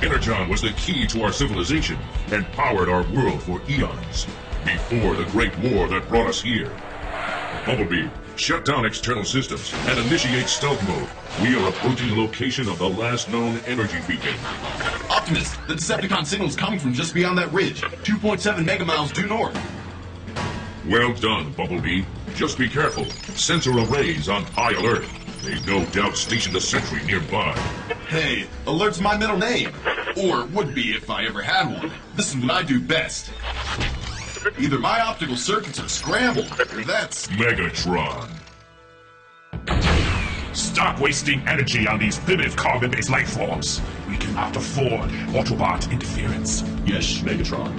Energon 0.03 0.49
was 0.49 0.61
the 0.63 0.73
key 0.73 1.07
to 1.09 1.23
our 1.23 1.33
civilization 1.33 1.99
and 2.33 2.47
powered 2.53 2.89
our 2.89 3.03
world 3.13 3.43
for 3.43 3.61
eons, 3.69 4.27
before 4.65 5.15
the 5.15 5.25
Great 5.31 5.57
War 5.59 5.89
that 5.89 6.09
brought 6.09 6.29
us 6.29 6.41
here. 6.41 6.71
Bumblebee, 7.69 8.09
shut 8.37 8.65
down 8.65 8.87
external 8.87 9.25
systems 9.25 9.75
and 9.89 9.99
initiate 9.99 10.49
stealth 10.49 10.83
mode. 10.89 11.07
We 11.43 11.55
are 11.55 11.69
approaching 11.69 12.09
the 12.09 12.17
location 12.17 12.67
of 12.67 12.79
the 12.79 12.89
last 12.89 13.29
known 13.29 13.59
energy 13.67 13.99
beacon. 14.09 14.33
Optimus, 15.11 15.55
the 15.67 15.75
Decepticon 15.75 16.25
signal 16.25 16.49
is 16.49 16.57
coming 16.57 16.79
from 16.79 16.95
just 16.95 17.13
beyond 17.13 17.37
that 17.37 17.53
ridge, 17.53 17.83
2.7 17.83 18.65
megamiles 18.65 19.13
due 19.13 19.27
north. 19.27 19.55
Well 20.87 21.13
done, 21.13 21.53
Bumblebee. 21.53 22.05
Just 22.35 22.57
be 22.57 22.71
careful. 22.71 23.05
Sensor 23.35 23.79
arrays 23.79 24.31
on 24.31 24.45
high 24.45 24.73
alert. 24.73 25.05
They've 25.43 25.67
no 25.67 25.85
doubt 25.91 26.17
stationed 26.17 26.57
a 26.57 26.63
sentry 26.63 27.05
nearby. 27.05 27.53
Hey, 28.09 28.47
alert's 28.67 28.99
my 28.99 29.15
middle 29.15 29.37
name. 29.37 29.75
Or 30.17 30.47
would 30.47 30.75
be 30.75 30.93
if 30.93 31.11
I 31.11 31.27
ever 31.27 31.43
had 31.43 31.67
one. 31.67 31.93
This 32.17 32.35
is 32.35 32.41
what 32.41 32.51
I 32.51 32.63
do 32.63 32.81
best. 32.81 33.31
Either 34.59 34.79
my 34.79 35.01
optical 35.01 35.37
circuits 35.37 35.81
are 35.81 35.89
scrambled, 35.89 36.51
or 36.61 36.85
that's 36.85 37.27
Megatron. 37.29 38.29
Stop 40.53 41.01
wasting 41.01 41.47
energy 41.47 41.87
on 41.87 41.99
these 41.99 42.19
primitive 42.19 42.57
carbon-based 42.57 43.11
life 43.11 43.31
forms. 43.31 43.81
We 44.09 44.17
cannot 44.17 44.57
afford 44.57 45.11
Autobot 45.31 45.91
interference. 45.91 46.63
Yes, 46.85 47.19
Megatron. 47.19 47.73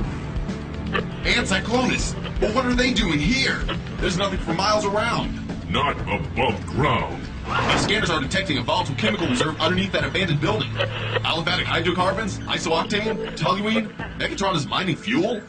And 0.94 1.46
Cyclonus! 1.46 2.16
But 2.40 2.54
what 2.56 2.66
are 2.66 2.74
they 2.74 2.94
doing 2.94 3.20
here? 3.20 3.64
There's 3.98 4.18
nothing 4.18 4.40
for 4.40 4.54
miles 4.54 4.86
around. 4.86 5.40
Not 5.70 6.00
above 6.02 6.66
ground. 6.66 7.22
My 7.48 7.78
scanners 7.78 8.10
are 8.10 8.22
detecting 8.22 8.58
a 8.58 8.62
volatile 8.62 8.96
chemical 8.96 9.28
reserve 9.28 9.60
underneath 9.60 9.92
that 9.92 10.04
abandoned 10.04 10.40
building. 10.40 10.70
Aliphatic 10.72 11.64
hydrocarbons, 11.64 12.40
isooctane, 12.40 13.38
toluene. 13.38 13.92
Megatron 14.18 14.56
is 14.56 14.68
mining 14.68 14.96
fuel? 14.96 15.42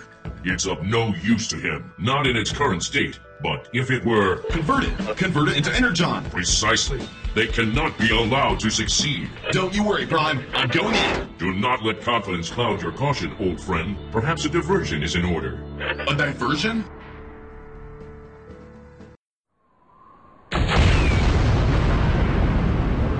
It's 0.44 0.66
of 0.66 0.82
no 0.82 1.14
use 1.22 1.48
to 1.48 1.56
him. 1.56 1.92
Not 1.98 2.26
in 2.26 2.36
its 2.36 2.50
current 2.50 2.82
state. 2.82 3.18
But 3.42 3.68
if 3.72 3.90
it 3.90 4.04
were 4.04 4.36
converted, 4.50 4.92
uh, 5.00 5.12
it. 5.12 5.16
Convert 5.16 5.48
it 5.48 5.56
into 5.56 5.74
energon. 5.74 6.24
precisely, 6.30 7.00
they 7.34 7.46
cannot 7.46 7.96
be 7.98 8.10
allowed 8.10 8.60
to 8.60 8.70
succeed. 8.70 9.30
Don't 9.50 9.74
you 9.74 9.82
worry, 9.82 10.06
Prime. 10.06 10.44
I'm 10.54 10.68
going 10.68 10.94
in. 10.94 11.28
Do 11.38 11.52
not 11.54 11.82
let 11.82 12.02
confidence 12.02 12.50
cloud 12.50 12.82
your 12.82 12.92
caution, 12.92 13.34
old 13.40 13.60
friend. 13.60 13.96
Perhaps 14.12 14.44
a 14.44 14.50
diversion 14.50 15.02
is 15.02 15.14
in 15.14 15.24
order. 15.24 15.62
A 16.06 16.14
diversion? 16.14 16.84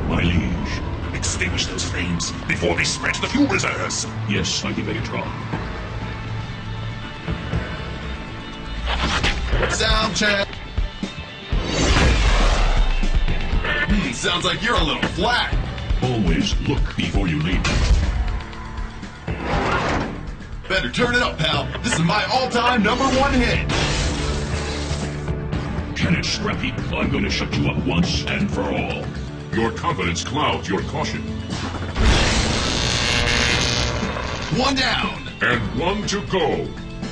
My 0.09 0.23
liege, 0.23 1.17
extinguish 1.17 1.67
those 1.67 1.85
flames 1.85 2.33
before 2.47 2.77
they 2.77 2.85
spread 2.85 3.15
to 3.15 3.23
the 3.23 3.29
fuel 3.29 3.47
reserves. 3.47 4.07
Yes, 4.29 4.63
Mighty 4.63 4.83
Megatron. 4.83 5.70
Sound 9.73 10.17
check. 10.17 10.49
Hmm, 13.89 14.13
sounds 14.13 14.45
like 14.45 14.63
you're 14.63 14.75
a 14.75 14.83
little 14.83 15.03
flat. 15.11 15.55
Always 16.03 16.59
look 16.69 16.97
before 16.97 17.29
you 17.29 17.39
leap. 17.41 17.63
Better 20.69 20.91
turn 20.91 21.15
it 21.15 21.23
up, 21.23 21.39
pal. 21.39 21.67
This 21.83 21.95
is 21.95 22.01
my 22.01 22.25
all-time 22.27 22.83
number 22.83 23.05
one 23.05 23.33
hit. 23.33 23.69
Can 25.97 26.15
it, 26.15 26.25
Scrappy, 26.25 26.73
I'm 26.95 27.11
going 27.11 27.25
to 27.25 27.31
shut 27.31 27.57
you 27.57 27.69
up 27.71 27.85
once 27.87 28.25
and 28.27 28.51
for 28.51 28.63
all. 28.63 29.05
Your 29.53 29.73
confidence 29.73 30.23
clouds 30.23 30.69
your 30.69 30.83
caution. 30.83 31.23
One 34.59 34.75
down. 34.75 35.29
And 35.41 35.81
one 35.81 36.07
to 36.09 36.21
go. 36.27 36.69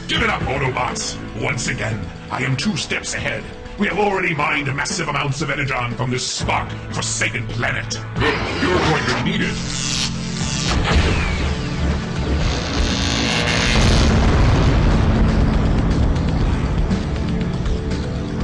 Give 0.08 0.22
it 0.22 0.30
up, 0.30 0.40
Autobots! 0.42 1.18
Once 1.42 1.68
again, 1.68 2.00
I 2.30 2.42
am 2.42 2.56
two 2.56 2.76
steps 2.76 3.14
ahead. 3.14 3.42
We 3.78 3.86
have 3.86 3.98
already 3.98 4.34
mined 4.34 4.66
massive 4.76 5.08
amounts 5.08 5.40
of 5.40 5.48
energon 5.50 5.94
from 5.94 6.10
this 6.10 6.42
Spock-forsaken 6.42 7.46
planet. 7.48 7.98
Good, 8.16 8.34
you're 8.62 8.76
going 8.76 9.04
to 9.06 9.24
need 9.24 9.40
it. 9.40 9.56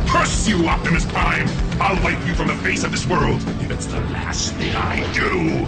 Curse 0.08 0.48
you, 0.48 0.66
Optimus 0.66 1.04
Prime! 1.04 1.46
I'll 1.78 2.02
wipe 2.02 2.26
you 2.26 2.34
from 2.34 2.48
the 2.48 2.54
face 2.56 2.84
of 2.84 2.90
this 2.90 3.06
world 3.06 3.42
if 3.60 3.70
it's 3.70 3.86
the 3.86 4.00
last 4.00 4.54
thing 4.54 4.74
I 4.74 5.12
do! 5.12 5.66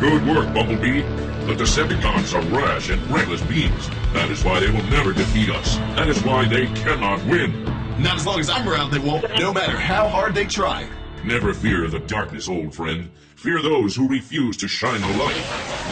Good 0.00 0.26
work, 0.26 0.52
Bumblebee. 0.52 1.23
The 1.46 1.52
Decepticons 1.52 2.32
are 2.32 2.40
rash 2.56 2.88
and 2.88 3.06
reckless 3.10 3.42
beings. 3.42 3.90
That 4.14 4.30
is 4.30 4.42
why 4.42 4.60
they 4.60 4.70
will 4.70 4.82
never 4.84 5.12
defeat 5.12 5.50
us. 5.50 5.76
That 5.94 6.08
is 6.08 6.24
why 6.24 6.48
they 6.48 6.64
cannot 6.68 7.22
win. 7.26 7.64
Not 8.02 8.16
as 8.16 8.26
long 8.26 8.40
as 8.40 8.48
I'm 8.48 8.66
around, 8.66 8.90
they 8.92 8.98
won't. 8.98 9.28
No 9.38 9.52
matter 9.52 9.76
how 9.76 10.08
hard 10.08 10.34
they 10.34 10.46
try. 10.46 10.88
Never 11.22 11.52
fear 11.52 11.86
the 11.88 11.98
darkness, 11.98 12.48
old 12.48 12.74
friend. 12.74 13.10
Fear 13.36 13.60
those 13.60 13.94
who 13.94 14.08
refuse 14.08 14.56
to 14.56 14.66
shine 14.68 15.02
the 15.02 15.06
light. 15.18 15.36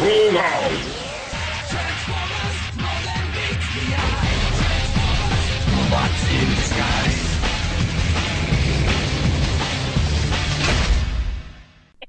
Roll 0.01 0.39
out! 0.39 1.13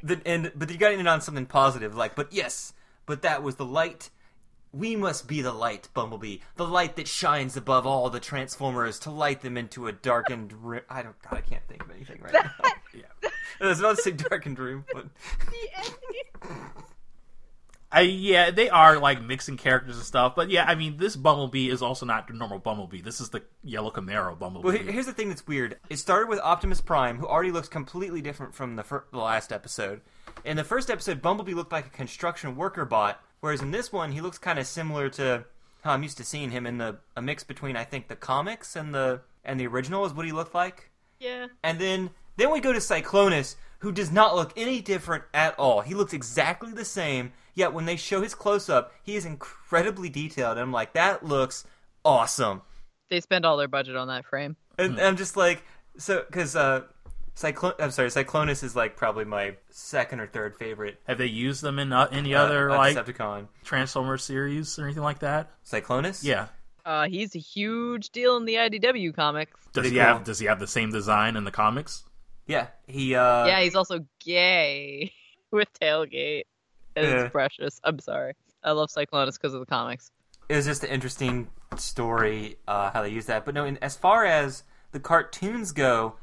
The, 0.01 0.21
and 0.25 0.51
but 0.55 0.71
you 0.71 0.77
got 0.77 0.89
to 0.89 0.95
end 0.95 1.09
on 1.09 1.19
something 1.19 1.45
positive, 1.45 1.93
like, 1.93 2.15
but 2.15 2.31
yes, 2.31 2.71
but 3.05 3.21
that 3.21 3.43
was 3.43 3.55
the 3.55 3.65
light. 3.65 4.09
We 4.71 4.95
must 4.95 5.27
be 5.27 5.41
the 5.41 5.53
light, 5.53 5.87
Bumblebee, 5.93 6.37
the 6.55 6.65
light 6.65 6.95
that 6.95 7.07
shines 7.07 7.55
above 7.55 7.85
all 7.85 8.09
the 8.09 8.19
Transformers 8.19 8.97
to 8.99 9.11
light 9.11 9.41
them 9.41 9.55
into 9.55 9.85
a 9.87 9.91
darkened. 9.91 10.51
Ri- 10.63 10.81
I 10.89 11.03
don't. 11.03 11.15
God, 11.21 11.37
I 11.37 11.41
can't 11.41 11.61
think 11.67 11.83
of 11.83 11.91
anything 11.91 12.21
right 12.21 12.33
now. 12.33 12.51
Yeah, 12.95 13.29
I 13.59 13.65
was 13.65 13.79
about 13.79 13.95
to 13.95 14.01
say 14.03 14.11
darkened 14.11 14.59
room, 14.59 14.85
but 14.93 15.07
I, 17.91 18.01
yeah, 18.01 18.49
they 18.49 18.69
are 18.69 18.97
like 18.97 19.21
mixing 19.21 19.55
characters 19.57 19.97
and 19.97 20.05
stuff, 20.05 20.35
but 20.35 20.49
yeah, 20.49 20.65
I 20.67 20.73
mean, 20.73 20.97
this 20.97 21.15
Bumblebee 21.15 21.69
is 21.69 21.83
also 21.83 22.07
not 22.07 22.27
the 22.27 22.33
normal 22.33 22.57
Bumblebee. 22.57 23.01
This 23.01 23.21
is 23.21 23.29
the 23.29 23.43
yellow 23.63 23.91
Camaro 23.91 24.37
Bumblebee. 24.37 24.67
Well, 24.67 24.77
here's 24.93 25.05
the 25.05 25.13
thing 25.13 25.29
that's 25.29 25.45
weird. 25.45 25.77
It 25.91 25.97
started 25.97 26.27
with 26.27 26.39
Optimus 26.39 26.81
Prime, 26.81 27.19
who 27.19 27.27
already 27.27 27.51
looks 27.51 27.67
completely 27.67 28.19
different 28.21 28.55
from 28.55 28.75
the, 28.77 28.83
fir- 28.83 29.05
the 29.11 29.19
last 29.19 29.51
episode. 29.51 30.01
In 30.45 30.57
the 30.57 30.63
first 30.63 30.89
episode, 30.89 31.21
Bumblebee 31.21 31.53
looked 31.53 31.71
like 31.71 31.87
a 31.87 31.89
construction 31.89 32.55
worker 32.55 32.83
bot, 32.83 33.21
whereas 33.39 33.61
in 33.61 33.71
this 33.71 33.93
one, 33.93 34.11
he 34.11 34.19
looks 34.19 34.37
kind 34.37 34.59
of 34.59 34.67
similar 34.67 35.09
to 35.09 35.45
how 35.83 35.93
I'm 35.93 36.03
used 36.03 36.17
to 36.17 36.23
seeing 36.23 36.51
him 36.51 36.65
in 36.65 36.77
the 36.77 36.97
a 37.15 37.21
mix 37.21 37.43
between 37.43 37.77
I 37.77 37.83
think 37.83 38.07
the 38.07 38.15
comics 38.15 38.75
and 38.75 38.93
the 38.93 39.21
and 39.45 39.59
the 39.59 39.67
original 39.67 40.05
is 40.05 40.13
what 40.13 40.25
he 40.25 40.31
looked 40.31 40.53
like. 40.53 40.91
Yeah. 41.19 41.47
And 41.63 41.79
then 41.79 42.09
then 42.35 42.51
we 42.51 42.59
go 42.59 42.73
to 42.73 42.79
Cyclonus, 42.79 43.55
who 43.79 43.91
does 43.91 44.11
not 44.11 44.35
look 44.35 44.51
any 44.57 44.81
different 44.81 45.23
at 45.33 45.57
all. 45.57 45.81
He 45.81 45.93
looks 45.93 46.13
exactly 46.13 46.71
the 46.73 46.85
same. 46.85 47.31
Yet 47.53 47.73
when 47.73 47.85
they 47.85 47.95
show 47.95 48.21
his 48.21 48.33
close 48.33 48.67
up, 48.67 48.93
he 49.03 49.15
is 49.15 49.25
incredibly 49.25 50.09
detailed. 50.09 50.53
And 50.53 50.61
I'm 50.61 50.71
like, 50.71 50.93
that 50.93 51.23
looks 51.23 51.65
awesome. 52.03 52.63
They 53.09 53.21
spend 53.21 53.45
all 53.45 53.57
their 53.57 53.67
budget 53.67 53.95
on 53.95 54.07
that 54.07 54.25
frame. 54.25 54.55
And 54.79 54.99
I'm 54.99 55.17
just 55.17 55.37
like, 55.37 55.63
so 55.97 56.25
because 56.27 56.55
uh, 56.55 56.83
Cyclone, 57.35 57.73
I'm 57.79 57.91
sorry, 57.91 58.09
Cyclonus 58.09 58.63
is 58.63 58.75
like 58.75 58.95
probably 58.95 59.25
my 59.25 59.55
second 59.71 60.19
or 60.19 60.27
third 60.27 60.55
favorite. 60.57 60.99
Have 61.07 61.17
they 61.17 61.25
used 61.25 61.61
them 61.63 61.79
in 61.79 61.91
uh, 61.91 62.07
any 62.11 62.35
uh, 62.35 62.43
other 62.43 62.69
uh, 62.69 62.77
like 62.77 62.95
Decepticon. 62.95 63.47
Transformer 63.63 64.17
series 64.17 64.77
or 64.77 64.85
anything 64.85 65.03
like 65.03 65.19
that? 65.19 65.51
Cyclonus. 65.65 66.23
Yeah. 66.23 66.47
Uh, 66.85 67.07
he's 67.07 67.33
a 67.35 67.39
huge 67.39 68.09
deal 68.09 68.37
in 68.37 68.45
the 68.45 68.55
IDW 68.55 69.15
comics. 69.15 69.59
Does 69.73 69.81
Pretty 69.83 69.89
he 69.91 69.97
have. 69.97 70.23
Does 70.23 70.37
he 70.39 70.45
have 70.47 70.59
the 70.59 70.67
same 70.67 70.91
design 70.91 71.35
in 71.35 71.43
the 71.43 71.51
comics? 71.51 72.03
yeah. 72.45 72.67
He. 72.87 73.15
uh 73.15 73.45
yeah, 73.45 73.61
he's 73.61 73.75
also 73.75 74.05
gay 74.19 75.11
with 75.51 75.69
Tailgate. 75.79 76.43
And 76.95 77.05
Yeah. 77.07 77.21
It's 77.23 77.31
precious. 77.31 77.79
I'm 77.83 77.99
sorry. 77.99 78.33
I 78.63 78.71
love 78.73 78.89
Cyclonus 78.89 79.33
because 79.33 79.53
of 79.53 79.59
the 79.61 79.65
comics. 79.65 80.11
it 80.49 80.55
was 80.55 80.65
just 80.65 80.83
an 80.83 80.89
interesting 80.91 81.47
story 81.77 82.57
uh, 82.67 82.91
how 82.91 83.01
they 83.01 83.09
use 83.09 83.25
that. 83.25 83.45
But 83.45 83.55
no, 83.55 83.65
in, 83.65 83.77
as 83.81 83.95
far 83.95 84.25
as 84.25 84.63
the 84.91 84.99
cartoons 84.99 85.71
go, 85.71 86.15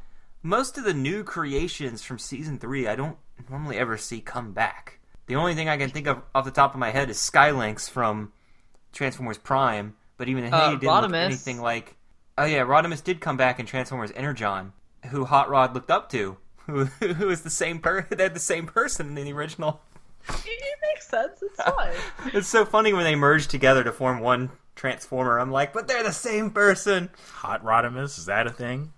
most 0.43 0.79
of 0.79 0.85
the 0.85 0.95
new 0.95 1.23
creations 1.25 2.03
from 2.03 2.19
season 2.19 2.59
three, 2.59 2.87
I 2.89 2.97
don't 2.97 3.17
normally 3.49 3.77
ever 3.79 3.97
see 3.97 4.21
come 4.21 4.53
back. 4.53 4.99
The 5.27 5.37
only 5.37 5.55
thing 5.55 5.69
I 5.69 5.77
can 5.77 5.91
think 5.91 6.07
of 6.07 6.23
off 6.35 6.45
the 6.45 6.51
top 6.51 6.75
of 6.75 6.81
my 6.81 6.91
head 6.91 7.11
is 7.11 7.17
Skylynx 7.19 7.89
from 7.89 8.33
Transformers 8.93 9.39
Prime, 9.39 9.95
but 10.17 10.29
even 10.29 10.45
he 10.45 10.51
Uh, 10.51 10.71
didn't 10.73 10.83
look 10.83 11.13
anything 11.15 11.61
like. 11.61 11.97
Oh 12.37 12.45
yeah, 12.45 12.63
Rodimus 12.63 13.05
did 13.05 13.21
come 13.21 13.37
back 13.37 13.61
in 13.61 13.67
Transformers 13.67 14.13
Energon, 14.15 14.73
who 15.11 15.25
Hot 15.27 15.49
Rod 15.51 15.75
looked 15.75 15.91
up 15.91 16.11
to, 16.11 16.37
who 16.67 16.85
who 16.87 17.29
is 17.31 17.43
the 17.43 17.51
same 17.51 17.79
per 17.79 18.03
they're 18.11 18.29
the 18.29 18.41
same 18.41 18.67
person 18.67 19.17
in 19.17 19.25
the 19.25 19.33
original. 19.33 19.81
It, 20.29 20.35
it 20.47 20.79
makes 20.83 21.09
sense. 21.09 21.43
It's 21.43 21.63
fine. 21.63 21.95
It's 22.35 22.49
so 22.49 22.65
funny 22.65 22.93
when 22.93 23.05
they 23.05 23.15
merge 23.15 23.47
together 23.47 23.85
to 23.85 23.93
form 23.93 24.21
one 24.21 24.51
Transformer. 24.75 25.39
I'm 25.39 25.51
like, 25.51 25.73
but 25.73 25.87
they're 25.87 26.03
the 26.03 26.13
same 26.13 26.51
person. 26.51 27.11
Hot 27.37 27.65
Rodimus 27.65 28.19
is 28.19 28.27
that 28.27 28.47
a 28.47 28.51
thing? 28.51 28.93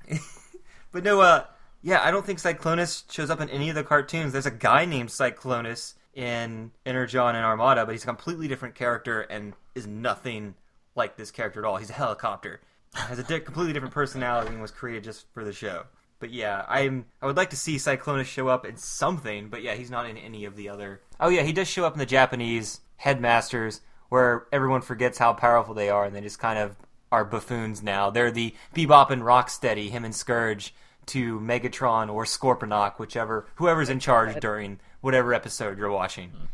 But 0.93 1.05
no, 1.05 1.21
uh, 1.21 1.45
yeah, 1.83 2.01
I 2.03 2.11
don't 2.11 2.25
think 2.25 2.39
Cyclonus 2.39 3.11
shows 3.11 3.31
up 3.31 3.41
in 3.41 3.49
any 3.49 3.69
of 3.69 3.75
the 3.75 3.83
cartoons. 3.83 4.33
There's 4.33 4.47
a 4.47 4.51
guy 4.51 4.85
named 4.85 5.09
Cyclonus 5.09 5.95
in 6.15 6.71
Energon 6.85 7.35
and 7.35 7.45
Armada, 7.45 7.85
but 7.85 7.93
he's 7.93 8.05
a 8.05 8.07
completely 8.07 8.47
different 8.47 8.75
character 8.75 9.23
and 9.23 9.55
is 9.75 9.87
nothing 9.87 10.55
like 10.95 11.17
this 11.17 11.31
character 11.31 11.61
at 11.61 11.67
all. 11.67 11.79
He's 11.79 11.91
a 11.91 11.95
helicopter, 11.95 12.61
has 12.95 13.19
a 13.19 13.25
di- 13.25 13.41
completely 13.41 13.73
different 13.73 13.95
personality 13.95 14.51
and 14.51 14.61
was 14.61 14.71
created 14.71 15.05
just 15.05 15.27
for 15.33 15.45
the 15.45 15.53
show. 15.53 15.85
But 16.19 16.31
yeah, 16.31 16.65
I'm 16.69 17.07
I 17.21 17.27
would 17.27 17.37
like 17.37 17.51
to 17.51 17.57
see 17.57 17.77
Cyclonus 17.77 18.27
show 18.27 18.47
up 18.47 18.65
in 18.65 18.77
something, 18.77 19.49
but 19.49 19.63
yeah, 19.63 19.75
he's 19.75 19.91
not 19.91 20.09
in 20.09 20.17
any 20.17 20.45
of 20.45 20.55
the 20.55 20.69
other. 20.69 21.01
Oh 21.19 21.31
yeah, 21.31 21.43
he 21.43 21.53
does 21.53 21.67
show 21.67 21.85
up 21.85 21.95
in 21.95 21.99
the 21.99 22.07
Japanese 22.07 22.81
headmasters 22.97 23.81
where 24.09 24.47
everyone 24.53 24.83
forgets 24.83 25.19
how 25.19 25.33
powerful 25.33 25.75
they 25.75 25.89
are 25.89 26.05
and 26.05 26.15
they 26.15 26.21
just 26.21 26.39
kind 26.39 26.59
of 26.59 26.77
are 27.13 27.25
buffoons 27.25 27.83
now. 27.83 28.11
They're 28.11 28.31
the 28.33 28.55
Bebop 28.75 29.11
and 29.11 29.23
Rocksteady, 29.23 29.91
him 29.91 30.05
and 30.05 30.15
Scourge, 30.15 30.75
to 31.07 31.39
Megatron 31.39 32.13
or 32.13 32.25
Scorponok, 32.25 32.99
whichever 32.99 33.47
whoever's 33.57 33.89
in 33.91 34.01
charge 34.01 34.41
during 34.41 34.81
whatever 35.01 35.35
episode 35.35 35.79
you're 35.79 35.91
watching. 35.91 36.31
Mm-hmm. 36.31 36.45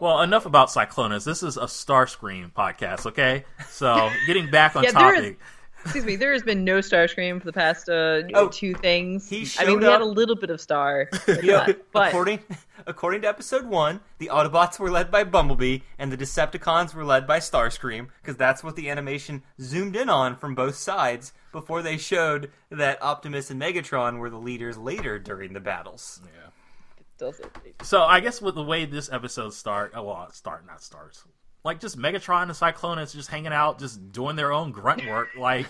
Well, 0.00 0.20
enough 0.22 0.44
about 0.44 0.68
Cyclonus. 0.68 1.24
This 1.24 1.42
is 1.42 1.56
a 1.56 1.62
Starscream 1.62 2.52
podcast, 2.52 3.06
okay? 3.06 3.44
So, 3.68 4.10
getting 4.26 4.50
back 4.50 4.74
on 4.76 4.82
Yeah, 4.84 4.90
there 4.90 5.14
is- 5.14 5.20
topic. 5.20 5.40
Excuse 5.84 6.04
me. 6.04 6.16
There 6.16 6.32
has 6.32 6.42
been 6.42 6.64
no 6.64 6.78
Starscream 6.78 7.38
for 7.40 7.44
the 7.46 7.52
past 7.52 7.88
uh, 7.88 8.22
Oh, 8.34 8.48
two 8.48 8.74
things. 8.74 9.28
he 9.28 9.36
I 9.36 9.38
mean, 9.38 9.46
showed 9.74 9.80
we 9.80 9.84
had 9.84 10.00
a 10.00 10.04
little 10.06 10.34
bit 10.36 10.50
of 10.50 10.60
Star, 10.60 11.08
but, 11.26 11.44
You 11.44 11.52
not- 11.52 11.76
but 11.92 12.08
according 12.08 12.40
according 12.86 13.22
to 13.22 13.28
episode 13.28 13.66
one, 13.66 14.00
the 14.18 14.28
Autobots 14.32 14.78
were 14.78 14.90
led 14.90 15.10
by 15.10 15.24
Bumblebee, 15.24 15.80
and 15.98 16.10
the 16.10 16.16
Decepticons 16.16 16.94
were 16.94 17.04
led 17.04 17.26
by 17.26 17.38
Starscream, 17.38 18.08
because 18.22 18.36
that's 18.36 18.62
what 18.64 18.76
the 18.76 18.88
animation 18.90 19.42
zoomed 19.60 19.96
in 19.96 20.08
on 20.08 20.36
from 20.36 20.54
both 20.54 20.74
sides 20.76 21.32
before 21.52 21.82
they 21.82 21.96
showed 21.96 22.50
that 22.70 23.02
Optimus 23.02 23.50
and 23.50 23.60
Megatron 23.60 24.18
were 24.18 24.30
the 24.30 24.36
leaders 24.38 24.76
later 24.76 25.18
during 25.18 25.52
the 25.52 25.60
battles. 25.60 26.20
doesn't. 27.18 27.50
So, 27.82 28.02
I 28.02 28.20
guess 28.20 28.42
with 28.42 28.54
the 28.56 28.62
way 28.64 28.84
this 28.86 29.10
episode 29.12 29.54
start, 29.54 29.92
oh, 29.94 30.02
well, 30.02 30.30
start 30.32 30.66
not 30.66 30.82
starts. 30.82 31.24
Like 31.64 31.80
just 31.80 31.98
Megatron 31.98 32.42
and 32.42 32.52
Cyclonus 32.52 33.14
just 33.14 33.30
hanging 33.30 33.52
out, 33.52 33.78
just 33.78 34.12
doing 34.12 34.36
their 34.36 34.52
own 34.52 34.70
grunt 34.70 35.06
work. 35.08 35.28
Like 35.38 35.66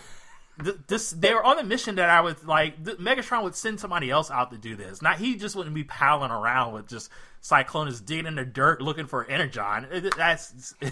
th- 0.62 0.76
this, 0.88 1.10
they 1.10 1.32
were 1.32 1.42
on 1.44 1.58
a 1.58 1.64
mission 1.64 1.94
that 1.96 2.10
I 2.10 2.20
would 2.20 2.44
like. 2.44 2.84
Th- 2.84 2.98
Megatron 2.98 3.42
would 3.44 3.54
send 3.54 3.78
somebody 3.80 4.10
else 4.10 4.30
out 4.30 4.50
to 4.52 4.58
do 4.58 4.76
this. 4.76 5.02
Not 5.02 5.18
he 5.18 5.36
just 5.36 5.54
wouldn't 5.56 5.74
be 5.74 5.84
palling 5.84 6.30
around 6.30 6.72
with 6.74 6.88
just 6.88 7.10
Cyclonus 7.42 8.04
digging 8.04 8.26
in 8.26 8.34
the 8.34 8.44
dirt 8.44 8.80
looking 8.82 9.06
for 9.06 9.24
Energon. 9.28 9.86
It- 9.90 10.16
That's 10.16 10.74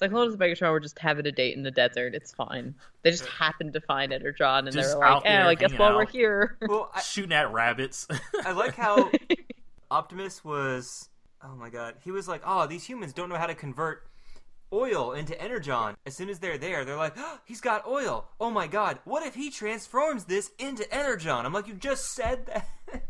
Cyclonus 0.00 0.32
and 0.32 0.38
Megatron 0.38 0.70
were 0.72 0.80
just 0.80 0.98
having 0.98 1.26
a 1.26 1.32
date 1.32 1.56
in 1.56 1.62
the 1.62 1.70
desert. 1.70 2.14
It's 2.14 2.32
fine. 2.32 2.74
They 3.02 3.10
just 3.10 3.24
happened 3.26 3.72
to 3.72 3.80
find 3.80 4.12
Energon, 4.12 4.66
and 4.68 4.76
they 4.76 4.82
Just 4.82 4.94
were 4.94 5.00
like, 5.00 5.10
out 5.10 5.22
"Eh, 5.24 5.46
I 5.46 5.54
guess 5.54 5.70
hanging 5.70 5.80
while 5.80 5.96
we're 5.96 6.06
here." 6.06 6.58
Well, 6.60 6.90
I, 6.94 7.00
shooting 7.00 7.32
at 7.32 7.50
rabbits. 7.50 8.06
I 8.44 8.52
like 8.52 8.74
how 8.74 9.10
Optimus 9.90 10.44
was 10.44 11.08
oh 11.42 11.54
my 11.56 11.70
god, 11.70 11.94
he 12.04 12.10
was 12.10 12.28
like, 12.28 12.42
"Oh, 12.44 12.66
these 12.66 12.84
humans 12.84 13.12
don't 13.12 13.28
know 13.28 13.36
how 13.36 13.46
to 13.46 13.54
convert 13.54 14.06
oil 14.72 15.12
into 15.12 15.40
energon." 15.40 15.96
As 16.06 16.14
soon 16.16 16.28
as 16.28 16.38
they're 16.38 16.58
there, 16.58 16.84
they're 16.84 16.96
like, 16.96 17.14
oh, 17.16 17.38
"He's 17.44 17.60
got 17.60 17.86
oil. 17.86 18.26
Oh 18.40 18.50
my 18.50 18.66
god, 18.66 18.98
what 19.04 19.26
if 19.26 19.34
he 19.34 19.50
transforms 19.50 20.24
this 20.24 20.50
into 20.58 20.92
energon?" 20.94 21.46
I'm 21.46 21.52
like, 21.52 21.68
"You 21.68 21.74
just 21.74 22.12
said 22.14 22.46
that." 22.46 22.68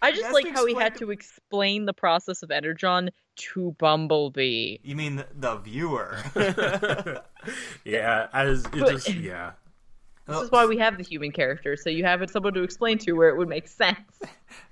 I 0.00 0.12
just 0.12 0.32
like 0.32 0.46
how 0.54 0.64
he 0.64 0.74
had 0.74 0.94
the- 0.94 1.00
to 1.00 1.10
explain 1.10 1.84
the 1.84 1.92
process 1.92 2.44
of 2.44 2.52
Energon 2.52 3.10
to 3.34 3.74
Bumblebee. 3.78 4.76
you 4.84 4.94
mean 4.94 5.16
the, 5.16 5.26
the 5.34 5.56
viewer? 5.56 6.18
Yeah, 7.84 8.28
as 8.32 8.64
it 8.66 8.70
But- 8.72 8.90
just 8.90 9.12
yeah. 9.14 9.52
This 10.28 10.42
is 10.42 10.50
why 10.50 10.66
we 10.66 10.76
have 10.76 10.98
the 10.98 11.02
human 11.02 11.32
character, 11.32 11.74
so 11.74 11.88
you 11.88 12.04
have 12.04 12.22
someone 12.30 12.52
to 12.52 12.62
explain 12.62 12.98
to 12.98 13.12
where 13.12 13.30
it 13.30 13.38
would 13.38 13.48
make 13.48 13.66
sense. 13.66 13.98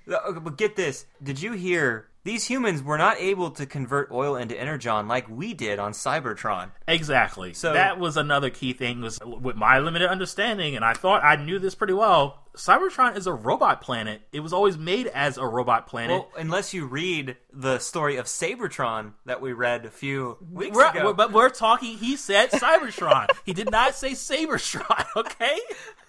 But 0.05 0.55
get 0.55 0.75
this. 0.75 1.07
Did 1.23 1.41
you 1.41 1.53
hear? 1.53 2.09
These 2.27 2.43
humans 2.43 2.83
were 2.83 2.97
not 2.97 3.15
able 3.21 3.51
to 3.51 3.65
convert 3.65 4.11
oil 4.11 4.35
into 4.35 4.59
energon 4.59 5.07
like 5.07 5.29
we 5.29 5.53
did 5.53 5.79
on 5.79 5.93
Cybertron. 5.93 6.71
Exactly. 6.85 7.53
So- 7.53 7.71
that 7.71 7.99
was 7.99 8.17
another 8.17 8.49
key 8.49 8.73
thing 8.73 8.99
was 8.99 9.17
uh, 9.21 9.29
with 9.29 9.55
my 9.55 9.79
limited 9.79 10.09
understanding, 10.09 10.75
and 10.75 10.83
I 10.83 10.91
thought 10.91 11.23
I 11.23 11.37
knew 11.37 11.57
this 11.57 11.73
pretty 11.73 11.93
well. 11.93 12.43
Cybertron 12.57 13.15
is 13.15 13.27
a 13.27 13.33
robot 13.33 13.79
planet. 13.81 14.23
It 14.33 14.41
was 14.41 14.51
always 14.51 14.77
made 14.77 15.07
as 15.07 15.37
a 15.37 15.45
robot 15.45 15.87
planet. 15.87 16.17
Well, 16.17 16.29
unless 16.37 16.73
you 16.73 16.85
read 16.85 17.37
the 17.53 17.79
story 17.79 18.17
of 18.17 18.25
Sabertron 18.25 19.13
that 19.25 19.39
we 19.41 19.53
read 19.53 19.85
a 19.85 19.89
few 19.91 20.37
weeks 20.51 20.75
We're- 20.75 20.89
ago. 20.89 21.13
but 21.13 21.31
we're 21.31 21.49
talking. 21.49 21.97
He 21.97 22.17
said 22.17 22.51
Cybertron. 22.51 23.27
he 23.45 23.53
did 23.53 23.71
not 23.71 23.95
say 23.95 24.11
Sabertron. 24.11 25.05
Okay, 25.15 25.59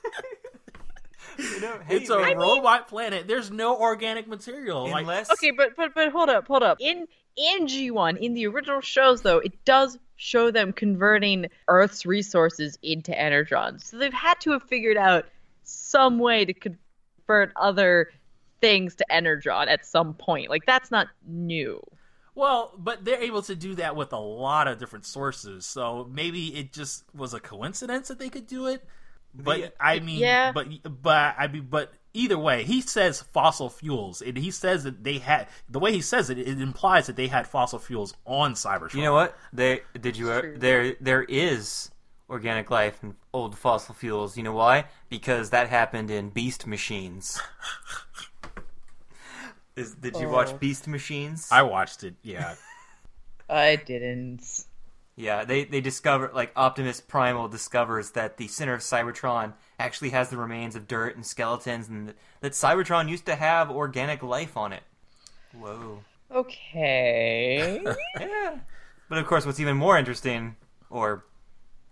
you 1.55 1.61
know, 1.61 1.79
hey, 1.87 1.97
it's 1.97 2.11
a 2.11 2.19
man, 2.19 2.37
robot 2.37 2.89
planet. 2.89 3.29
There's 3.29 3.51
no 3.51 3.79
organic 3.79 4.27
material. 4.27 4.89
Like, 4.89 5.07
Okay, 5.31 5.53
but 5.53 5.77
but 5.77 5.95
but 5.95 6.11
hold 6.11 6.29
up, 6.29 6.47
hold 6.49 6.63
up. 6.63 6.79
In 6.81 7.07
in 7.37 7.67
G1, 7.67 8.19
in 8.19 8.35
the 8.35 8.47
original 8.47 8.81
shows 8.81 9.23
though, 9.23 9.39
it 9.39 9.65
does 9.65 9.99
show 10.17 10.51
them 10.51 10.73
converting 10.73 11.47
Earth's 11.69 12.05
resources 12.05 12.77
into 12.83 13.17
energon. 13.17 13.79
So 13.79 13.99
they've 13.99 14.13
had 14.13 14.41
to 14.41 14.51
have 14.51 14.65
figured 14.65 14.97
out 14.97 15.27
some 15.63 16.19
way 16.19 16.45
to 16.45 16.53
convert 16.53 17.53
other 17.55 18.11
things 18.61 18.97
to 18.97 19.13
energon 19.13 19.69
at 19.69 19.87
some 19.87 20.15
point. 20.15 20.51
Like 20.51 20.67
that's 20.67 20.91
not 20.91 21.07
new. 21.27 21.81
Well, 22.35 22.73
but 22.79 23.05
they're 23.05 23.23
able 23.23 23.43
to 23.43 23.57
do 23.57 23.75
that 23.77 23.97
with 23.97 24.13
a 24.13 24.19
lot 24.19 24.69
of 24.69 24.79
different 24.79 25.07
sources. 25.07 25.67
So 25.67 26.09
maybe 26.11 26.55
it 26.57 26.73
just 26.73 27.05
was 27.15 27.35
a 27.35 27.41
coincidence 27.41 28.09
that 28.09 28.19
they 28.19 28.29
could 28.29 28.47
do 28.47 28.67
it. 28.67 28.85
But 29.35 29.61
The- 29.61 29.73
I 29.81 30.01
mean, 30.01 30.19
Yeah. 30.19 30.53
but 30.53 30.67
but 31.03 31.35
I 31.39 31.47
mean, 31.49 31.67
but 31.71 31.93
either 32.15 32.39
way, 32.39 32.65
he 32.65 32.81
says 32.81 33.23
fossil 33.23 33.69
fuels, 33.71 34.21
and 34.23 34.37
he 34.37 34.51
says 34.51 34.85
that 34.85 35.05
they 35.05 35.19
had 35.19 35.49
the 35.69 35.79
way 35.79 35.93
he 35.93 36.01
says 36.01 36.31
it, 36.31 36.39
it 36.39 36.61
implies 36.61 37.07
that 37.07 37.17
they 37.17 37.29
had 37.29 37.47
fossil 37.47 37.79
fuels 37.79 38.15
on 38.25 38.55
Cybertron. 38.55 38.95
you 38.95 39.03
know 39.03 39.13
what 39.15 39.37
they 39.53 39.83
did 40.01 40.17
you 40.17 40.31
uh, 40.31 40.43
there 40.57 40.95
there 41.01 41.23
is 41.25 41.91
organic 42.31 42.71
life 42.71 42.99
and 43.03 43.15
old 43.33 43.57
fossil 43.57 43.95
fuels. 43.95 44.37
You 44.37 44.43
know 44.43 44.53
why? 44.53 44.87
Because 45.09 45.51
that 45.51 45.69
happened 45.69 46.11
in 46.11 46.31
Beast 46.31 46.67
Machines. 46.67 47.41
Is, 49.77 49.95
did 49.95 50.17
you 50.17 50.27
Oh. 50.29 50.33
watch 50.33 50.59
Beast 50.59 50.89
Machines? 50.89 51.49
I 51.53 51.63
watched 51.63 52.03
it. 52.03 52.17
Yeah, 52.23 52.55
I 53.49 53.77
didn't. 53.77 54.43
Yeah, 55.19 55.45
they 55.45 55.65
they 55.65 55.81
discover 55.81 56.31
like 56.33 56.53
Optimus 56.55 57.01
Primal 57.01 57.49
discovers 57.49 58.13
that 58.13 58.37
the 58.37 58.47
center 58.47 58.75
of 58.75 58.83
Cybertron 58.83 59.55
actually 59.77 60.11
has 60.11 60.31
the 60.31 60.37
remains 60.37 60.77
of 60.77 60.87
dirt 60.87 61.17
and 61.17 61.27
skeletons, 61.27 61.89
and 61.89 62.15
that 62.41 62.53
Cybertron 62.53 63.09
used 63.09 63.27
to 63.27 63.35
have 63.35 63.69
organic 63.69 64.23
life 64.23 64.57
on 64.57 64.73
it. 64.73 64.85
Whoa. 65.53 66.05
Okay. 66.31 67.83
Yeah. 68.21 68.59
But 69.09 69.19
of 69.19 69.27
course, 69.27 69.45
what's 69.45 69.59
even 69.59 69.77
more 69.77 69.99
interesting, 69.99 70.55
or 70.89 71.25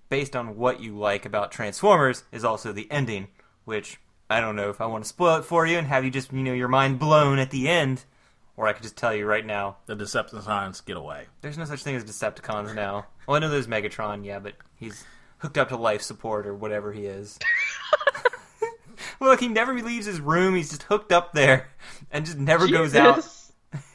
based 0.08 0.36
on 0.36 0.56
what 0.56 0.80
you 0.80 0.96
like 0.96 1.26
about 1.26 1.50
Transformers, 1.50 2.22
is 2.30 2.44
also 2.44 2.70
the 2.70 2.88
ending, 2.92 3.26
which 3.64 3.98
I 4.30 4.40
don't 4.40 4.54
know 4.54 4.70
if 4.70 4.80
I 4.80 4.86
want 4.86 5.02
to 5.02 5.08
spoil 5.08 5.38
it 5.38 5.44
for 5.44 5.66
you 5.66 5.78
and 5.78 5.88
have 5.88 6.04
you 6.04 6.12
just 6.12 6.32
you 6.32 6.44
know 6.44 6.52
your 6.52 6.68
mind 6.68 7.00
blown 7.00 7.40
at 7.40 7.50
the 7.50 7.68
end, 7.68 8.04
or 8.56 8.66
I 8.66 8.72
could 8.72 8.82
just 8.82 8.96
tell 8.96 9.14
you 9.14 9.26
right 9.26 9.44
now. 9.44 9.76
the 9.86 9.96
Decepticons 9.96 10.84
get 10.84 10.96
away. 10.96 11.26
There's 11.42 11.58
no 11.58 11.64
such 11.64 11.82
thing 11.82 11.96
as 11.96 12.04
Decepticons 12.04 12.74
now. 12.74 13.06
Well, 13.26 13.36
I 13.36 13.40
know 13.40 13.48
there's 13.50 13.66
Megatron, 13.66 14.24
yeah, 14.24 14.38
but 14.38 14.54
he's 14.76 15.04
hooked 15.38 15.58
up 15.58 15.68
to 15.68 15.76
life 15.76 16.02
support 16.02 16.46
or 16.46 16.54
whatever 16.54 16.92
he 16.92 17.06
is. 17.06 17.38
Look, 19.20 19.40
he 19.40 19.48
never 19.48 19.74
leaves 19.74 20.06
his 20.06 20.20
room. 20.20 20.54
He's 20.54 20.70
just 20.70 20.84
hooked 20.84 21.12
up 21.12 21.32
there 21.32 21.68
and 22.10 22.24
just 22.24 22.38
never 22.38 22.68
goes 22.68 22.94
out. 22.94 23.16
Jesus. 23.16 23.52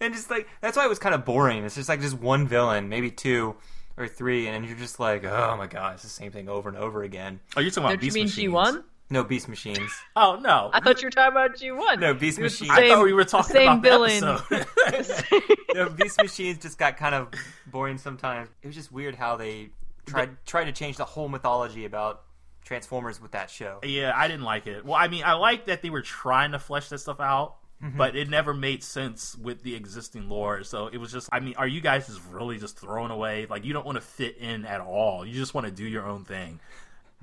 and 0.00 0.14
just 0.14 0.30
like 0.30 0.48
that's 0.60 0.76
why 0.76 0.84
it 0.84 0.88
was 0.88 0.98
kind 0.98 1.14
of 1.14 1.24
boring. 1.24 1.64
It's 1.64 1.74
just 1.74 1.88
like 1.88 2.00
just 2.00 2.18
one 2.18 2.46
villain, 2.46 2.88
maybe 2.88 3.10
two 3.10 3.56
or 3.96 4.08
three, 4.08 4.46
and 4.48 4.66
you're 4.66 4.76
just 4.76 5.00
like, 5.00 5.24
oh 5.24 5.56
my 5.56 5.66
god, 5.66 5.94
it's 5.94 6.02
the 6.02 6.08
same 6.08 6.30
thing 6.32 6.48
over 6.48 6.68
and 6.68 6.76
over 6.78 7.02
again. 7.02 7.40
Oh, 7.56 7.60
you're 7.60 7.70
talking 7.70 7.84
about 7.84 8.00
Don't 8.00 8.04
you 8.04 8.12
Beast 8.24 8.38
mean 8.38 8.50
Machines. 8.50 8.76
G1? 8.76 8.84
No 9.08 9.22
Beast 9.22 9.48
Machines. 9.48 9.90
Oh 10.16 10.38
no, 10.42 10.70
I 10.72 10.80
thought 10.80 11.00
you 11.00 11.06
were 11.06 11.10
talking 11.10 11.32
about 11.32 11.56
G1. 11.56 12.00
No 12.00 12.12
Beast 12.14 12.38
It 12.38 12.42
was 12.42 12.58
the 12.58 12.66
Machines. 12.66 12.86
I 12.86 12.88
thought 12.94 13.04
we 13.04 13.12
were 13.12 13.24
talking 13.24 13.52
same 13.54 13.68
about 13.78 13.82
the 13.82 13.88
villain. 13.88 14.66
episode. 14.88 15.42
no, 15.74 15.88
Beast 15.90 16.20
Machines 16.20 16.58
just 16.58 16.78
got 16.78 16.96
kind 16.96 17.14
of 17.14 17.28
boring 17.66 17.98
sometimes. 17.98 18.48
It 18.62 18.66
was 18.66 18.74
just 18.76 18.90
weird 18.90 19.14
how 19.14 19.36
they 19.36 19.70
tried 20.06 20.30
tried 20.44 20.64
to 20.64 20.72
change 20.72 20.96
the 20.96 21.04
whole 21.04 21.28
mythology 21.28 21.84
about 21.84 22.22
Transformers 22.64 23.20
with 23.22 23.30
that 23.32 23.48
show. 23.48 23.78
Yeah, 23.84 24.12
I 24.14 24.26
didn't 24.26 24.42
like 24.44 24.66
it. 24.66 24.84
Well, 24.84 24.96
I 24.96 25.06
mean, 25.06 25.22
I 25.24 25.34
like 25.34 25.66
that 25.66 25.82
they 25.82 25.90
were 25.90 26.02
trying 26.02 26.50
to 26.52 26.58
flesh 26.58 26.88
that 26.88 26.98
stuff 26.98 27.20
out, 27.20 27.56
Mm-hmm. 27.84 27.98
but 27.98 28.16
it 28.16 28.30
never 28.30 28.54
made 28.54 28.82
sense 28.82 29.36
with 29.36 29.62
the 29.62 29.74
existing 29.74 30.30
lore. 30.30 30.64
So 30.64 30.86
it 30.86 30.96
was 30.96 31.12
just, 31.12 31.28
I 31.30 31.40
mean, 31.40 31.52
are 31.58 31.68
you 31.68 31.82
guys 31.82 32.06
just 32.06 32.22
really 32.30 32.56
just 32.56 32.78
throwing 32.78 33.10
away? 33.10 33.44
Like, 33.50 33.66
you 33.66 33.74
don't 33.74 33.84
want 33.84 33.96
to 33.96 34.00
fit 34.00 34.38
in 34.38 34.64
at 34.64 34.80
all. 34.80 35.26
You 35.26 35.34
just 35.34 35.52
want 35.52 35.66
to 35.66 35.70
do 35.70 35.84
your 35.84 36.06
own 36.06 36.24
thing. 36.24 36.58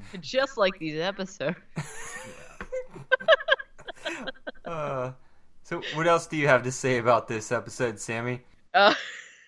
Just 0.22 0.58
like 0.58 0.78
these 0.80 1.00
episodes. 1.00 1.58
Uh, 4.66 5.12
so, 5.64 5.82
what 5.96 6.08
else 6.08 6.26
do 6.28 6.38
you 6.38 6.48
have 6.48 6.64
to 6.64 6.72
say 6.72 6.98
about 6.98 7.28
this 7.28 7.52
episode, 7.52 8.00
Sammy? 8.00 8.42
Uh, 8.74 8.94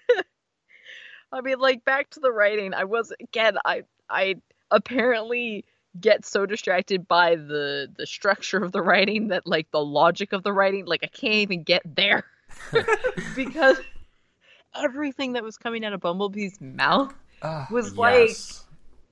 I 1.31 1.41
mean, 1.41 1.59
like 1.59 1.85
back 1.85 2.09
to 2.11 2.19
the 2.19 2.31
writing. 2.31 2.73
I 2.73 2.83
was 2.83 3.13
again. 3.21 3.57
I 3.65 3.83
I 4.09 4.35
apparently 4.71 5.65
get 5.99 6.25
so 6.25 6.45
distracted 6.45 7.07
by 7.07 7.35
the 7.35 7.89
the 7.97 8.05
structure 8.05 8.63
of 8.63 8.71
the 8.71 8.81
writing 8.81 9.29
that 9.29 9.47
like 9.47 9.71
the 9.71 9.83
logic 9.83 10.33
of 10.33 10.43
the 10.43 10.53
writing, 10.53 10.85
like 10.85 11.01
I 11.03 11.07
can't 11.07 11.35
even 11.35 11.63
get 11.63 11.81
there 11.85 12.25
because 13.35 13.77
everything 14.75 15.33
that 15.33 15.43
was 15.43 15.57
coming 15.57 15.85
out 15.85 15.93
of 15.93 16.01
Bumblebee's 16.01 16.59
mouth 16.59 17.13
Ah, 17.41 17.67
was 17.71 17.97
like 17.97 18.29
Yes. 18.29 18.64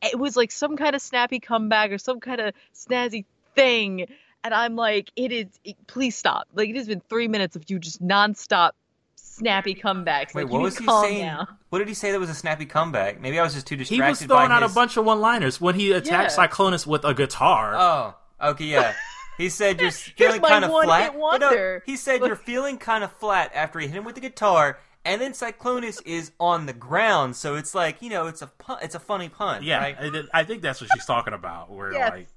It 0.04 0.20
was 0.20 0.36
like 0.36 0.52
some 0.52 0.78
kind 0.78 0.96
of 0.96 1.02
snappy 1.02 1.40
comeback 1.40 1.92
or 1.92 1.98
some 1.98 2.20
kind 2.20 2.42
of 2.42 2.54
snazzy 2.74 3.26
thing. 3.56 4.08
And 4.44 4.54
I'm 4.54 4.76
like, 4.76 5.12
it 5.16 5.32
is. 5.32 5.48
It, 5.64 5.76
please 5.88 6.16
stop. 6.16 6.48
Like 6.54 6.70
it 6.70 6.76
has 6.76 6.88
been 6.88 7.02
three 7.02 7.28
minutes 7.28 7.56
of 7.56 7.70
you 7.70 7.80
just 7.80 8.02
nonstop 8.04 8.72
snappy 9.16 9.74
comebacks. 9.74 10.34
Wait, 10.34 10.44
like, 10.44 10.50
what 10.52 10.62
was 10.62 10.78
he 10.78 10.86
saying? 10.86 11.26
down. 11.26 11.48
What 11.70 11.80
did 11.80 11.88
he 11.88 11.94
say 11.94 12.12
that 12.12 12.20
was 12.20 12.30
a 12.30 12.36
snappy 12.36 12.66
comeback? 12.66 13.20
Maybe 13.22 13.40
I 13.40 13.44
was 13.44 13.54
just 13.54 13.68
too 13.68 13.76
distracted. 13.76 14.04
He 14.04 14.12
distracted 14.12 14.30
was 14.30 14.38
throwing 14.38 14.50
by 14.50 14.56
out 14.56 14.64
his... 14.64 14.72
a 14.72 14.76
bunch 14.76 14.98
of 14.98 15.06
one 15.06 15.22
liners 15.22 15.60
when 15.60 15.76
he 15.76 15.92
attacked 15.92 16.38
Yeah. 16.38 16.48
Cyclonus 16.48 16.86
with 16.86 17.04
a 17.06 17.14
guitar. 17.14 17.74
Oh, 17.76 18.50
okay, 18.50 18.66
yeah. 18.66 18.94
He 19.38 19.50
said 19.50 19.82
you're 19.82 19.92
feeling 19.92 20.42
kind 20.42 20.66
of 20.66 20.72
flat. 20.72 21.16
No, 21.16 21.80
he 21.86 21.96
said 21.96 22.22
you're 22.22 22.36
feeling 22.36 22.78
kind 22.78 23.04
of 23.04 23.12
flat 23.14 23.52
after 23.56 23.80
he 23.80 23.88
hit 23.88 23.96
him 23.96 24.04
with 24.04 24.16
the 24.16 24.22
guitar, 24.22 24.80
and 25.06 25.20
then 25.22 25.32
Cyclonus 25.34 26.02
is 26.06 26.32
on 26.40 26.66
the 26.66 26.74
ground, 26.74 27.36
so 27.36 27.56
it's 27.56 27.74
like 27.76 28.02
you 28.02 28.10
know, 28.10 28.28
it's 28.28 28.42
a 28.42 28.48
pun- 28.48 28.80
it's 28.82 28.96
a 28.96 29.00
funny 29.00 29.30
pun. 29.30 29.64
yeah, 29.64 29.80
right? 29.80 30.26
I, 30.34 30.44
think 30.44 30.62
that's 30.62 30.82
what 30.82 30.90
she's 30.94 31.06
talking 31.06 31.34
about. 31.34 31.72
Where 31.72 31.92
Yes. 31.94 32.12
like, 32.12 32.28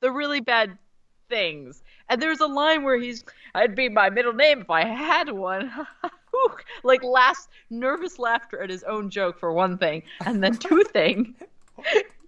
The 0.00 0.10
really 0.10 0.40
bad 0.40 0.78
things. 1.28 1.82
And 2.08 2.22
there's 2.22 2.40
a 2.40 2.46
line 2.46 2.84
where 2.84 2.98
he's, 2.98 3.22
I'd 3.54 3.74
be 3.74 3.88
my 3.90 4.08
middle 4.08 4.32
name 4.32 4.62
if 4.62 4.70
I 4.70 4.84
had 4.84 5.30
one. 5.30 5.70
Like 6.84 7.02
last 7.02 7.48
nervous 7.68 8.18
laughter 8.18 8.62
at 8.62 8.70
his 8.70 8.84
own 8.84 9.10
joke 9.10 9.40
for 9.40 9.52
one 9.52 9.76
thing, 9.76 10.04
and 10.24 10.42
then 10.42 10.56
two 10.58 10.84
thing. 10.84 11.34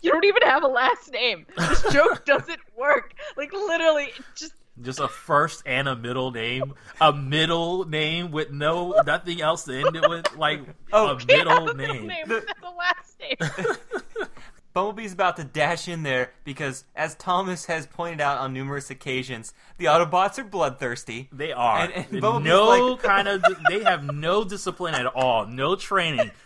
You 0.02 0.10
don't 0.10 0.24
even 0.24 0.42
have 0.42 0.64
a 0.64 0.66
last 0.68 1.12
name. 1.12 1.46
This 1.56 1.82
joke 1.92 2.24
doesn't 2.26 2.58
work. 2.76 3.14
Like 3.36 3.52
literally, 3.52 4.08
just 4.34 4.54
just 4.80 4.98
a 5.00 5.08
first 5.08 5.62
and 5.66 5.88
a 5.88 5.96
middle 5.96 6.30
name, 6.30 6.74
a 7.00 7.12
middle 7.12 7.84
name 7.88 8.30
with 8.30 8.50
no 8.50 8.94
nothing 9.06 9.40
else 9.40 9.64
to 9.64 9.74
end 9.78 9.96
it 9.96 10.08
with, 10.08 10.36
like 10.36 10.60
Oh, 10.92 11.16
a 11.16 11.26
middle 11.26 11.74
name. 11.74 12.06
name 12.06 12.28
without 12.28 12.60
the 12.60 12.70
last 12.70 13.16
name. 13.20 13.76
Bumblebee's 14.72 15.12
about 15.12 15.36
to 15.36 15.42
dash 15.44 15.88
in 15.88 16.04
there 16.04 16.30
because, 16.44 16.84
as 16.94 17.16
Thomas 17.16 17.64
has 17.66 17.86
pointed 17.88 18.20
out 18.20 18.38
on 18.38 18.52
numerous 18.52 18.88
occasions, 18.88 19.52
the 19.78 19.86
Autobots 19.86 20.38
are 20.38 20.44
bloodthirsty. 20.44 21.28
They 21.32 21.50
are 21.50 21.80
And- 21.80 22.06
and 22.12 22.44
no 22.44 22.92
like- 22.92 23.02
kind 23.02 23.26
of. 23.26 23.44
They 23.68 23.82
have 23.82 24.04
no 24.04 24.44
discipline 24.44 24.94
at 24.94 25.06
all, 25.06 25.46
no 25.46 25.74
training. 25.74 26.30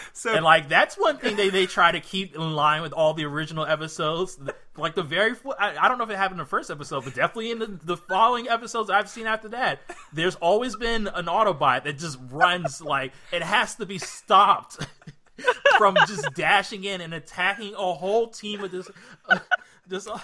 So 0.12 0.34
and 0.34 0.44
like 0.44 0.68
that's 0.68 0.96
one 0.96 1.18
thing 1.18 1.36
they, 1.36 1.48
they 1.50 1.66
try 1.66 1.92
to 1.92 2.00
keep 2.00 2.34
in 2.34 2.54
line 2.54 2.82
with 2.82 2.92
all 2.92 3.14
the 3.14 3.24
original 3.24 3.64
episodes. 3.64 4.38
Like 4.76 4.94
the 4.94 5.02
very, 5.02 5.34
I, 5.58 5.76
I 5.76 5.88
don't 5.88 5.98
know 5.98 6.04
if 6.04 6.10
it 6.10 6.16
happened 6.16 6.40
in 6.40 6.44
the 6.44 6.48
first 6.48 6.70
episode, 6.70 7.04
but 7.04 7.14
definitely 7.14 7.50
in 7.50 7.58
the, 7.58 7.78
the 7.84 7.96
following 7.96 8.48
episodes 8.48 8.90
I've 8.90 9.08
seen 9.08 9.26
after 9.26 9.48
that, 9.50 9.80
there's 10.12 10.36
always 10.36 10.76
been 10.76 11.08
an 11.08 11.26
Autobot 11.26 11.84
that 11.84 11.98
just 11.98 12.18
runs 12.30 12.80
like 12.80 13.12
it 13.32 13.42
has 13.42 13.76
to 13.76 13.86
be 13.86 13.98
stopped 13.98 14.86
from 15.78 15.96
just 16.06 16.32
dashing 16.34 16.84
in 16.84 17.00
and 17.00 17.14
attacking 17.14 17.74
a 17.74 17.92
whole 17.94 18.28
team 18.28 18.62
of 18.64 18.70
this. 18.70 18.88
Uh, 19.28 19.38
this 19.86 20.06
uh, 20.06 20.18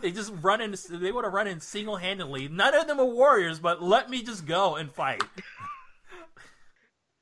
they 0.00 0.10
just 0.10 0.32
run 0.40 0.60
in. 0.60 0.74
They 0.90 1.12
want 1.12 1.24
to 1.24 1.30
run 1.30 1.46
in 1.46 1.60
single 1.60 1.96
handedly. 1.96 2.48
None 2.48 2.74
of 2.74 2.86
them 2.86 2.98
are 2.98 3.04
warriors, 3.04 3.58
but 3.58 3.82
let 3.82 4.10
me 4.10 4.22
just 4.22 4.46
go 4.46 4.76
and 4.76 4.90
fight. 4.90 5.22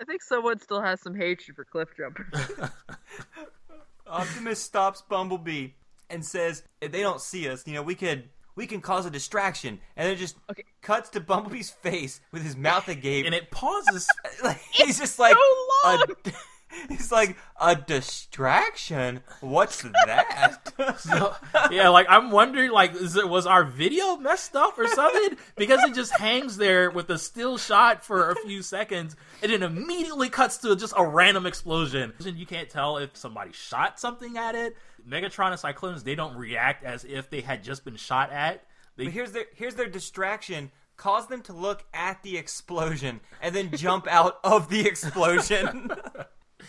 I 0.02 0.04
think 0.04 0.20
someone 0.20 0.58
still 0.58 0.82
has 0.82 1.00
some 1.00 1.14
hatred 1.14 1.54
for 1.56 1.64
Cliffjumpers. 1.64 2.70
Optimus 4.06 4.58
stops 4.60 5.00
Bumblebee 5.08 5.68
and 6.10 6.24
says, 6.24 6.64
"If 6.80 6.90
they 6.90 7.02
don't 7.02 7.20
see 7.20 7.48
us, 7.48 7.64
you 7.68 7.74
know, 7.74 7.82
we 7.82 7.94
could 7.94 8.28
we 8.56 8.66
can 8.66 8.80
cause 8.80 9.06
a 9.06 9.10
distraction." 9.10 9.78
And 9.96 10.06
then 10.06 10.14
it 10.14 10.18
just 10.18 10.36
Okay. 10.50 10.64
cuts 10.80 11.08
to 11.10 11.20
Bumblebee's 11.20 11.70
face 11.70 12.20
with 12.32 12.42
his 12.42 12.56
mouth 12.56 12.88
agape, 12.88 13.24
And 13.26 13.34
it 13.34 13.52
pauses 13.52 14.08
like, 14.44 14.60
he's 14.72 14.98
just 14.98 15.20
like 15.20 15.34
so 15.36 15.88
long. 15.88 16.02
A, 16.26 16.32
he's 16.92 17.12
like 17.12 17.36
a 17.60 17.74
distraction. 17.76 19.22
What's 19.40 19.82
that? 19.82 20.72
So, 20.98 21.34
yeah, 21.70 21.88
like 21.88 22.06
I'm 22.08 22.30
wondering, 22.30 22.70
like, 22.70 22.94
is 22.94 23.16
it 23.16 23.28
was 23.28 23.46
our 23.46 23.64
video 23.64 24.16
messed 24.16 24.54
up 24.54 24.78
or 24.78 24.86
something? 24.88 25.38
Because 25.56 25.82
it 25.84 25.94
just 25.94 26.16
hangs 26.18 26.56
there 26.56 26.90
with 26.90 27.08
a 27.10 27.18
still 27.18 27.56
shot 27.58 28.04
for 28.04 28.30
a 28.30 28.36
few 28.36 28.62
seconds, 28.62 29.16
and 29.42 29.52
then 29.52 29.62
immediately 29.62 30.28
cuts 30.28 30.58
to 30.58 30.74
just 30.76 30.92
a 30.96 31.06
random 31.06 31.46
explosion. 31.46 32.12
And 32.24 32.36
you 32.36 32.46
can't 32.46 32.68
tell 32.68 32.98
if 32.98 33.16
somebody 33.16 33.52
shot 33.52 33.98
something 34.00 34.36
at 34.36 34.54
it. 34.54 34.76
Megatron 35.08 35.50
and 35.52 35.60
Cyclonus, 35.60 36.04
they 36.04 36.14
don't 36.14 36.36
react 36.36 36.84
as 36.84 37.04
if 37.04 37.30
they 37.30 37.40
had 37.40 37.62
just 37.64 37.84
been 37.84 37.96
shot 37.96 38.30
at. 38.32 38.64
They, 38.96 39.04
But 39.04 39.12
here's 39.12 39.32
their 39.32 39.46
here's 39.54 39.74
their 39.74 39.88
distraction. 39.88 40.70
Cause 40.98 41.26
them 41.26 41.42
to 41.42 41.52
look 41.52 41.84
at 41.92 42.22
the 42.22 42.36
explosion 42.36 43.20
and 43.40 43.54
then 43.54 43.70
jump 43.76 44.06
out 44.06 44.38
of 44.44 44.68
the 44.68 44.86
explosion. 44.86 45.90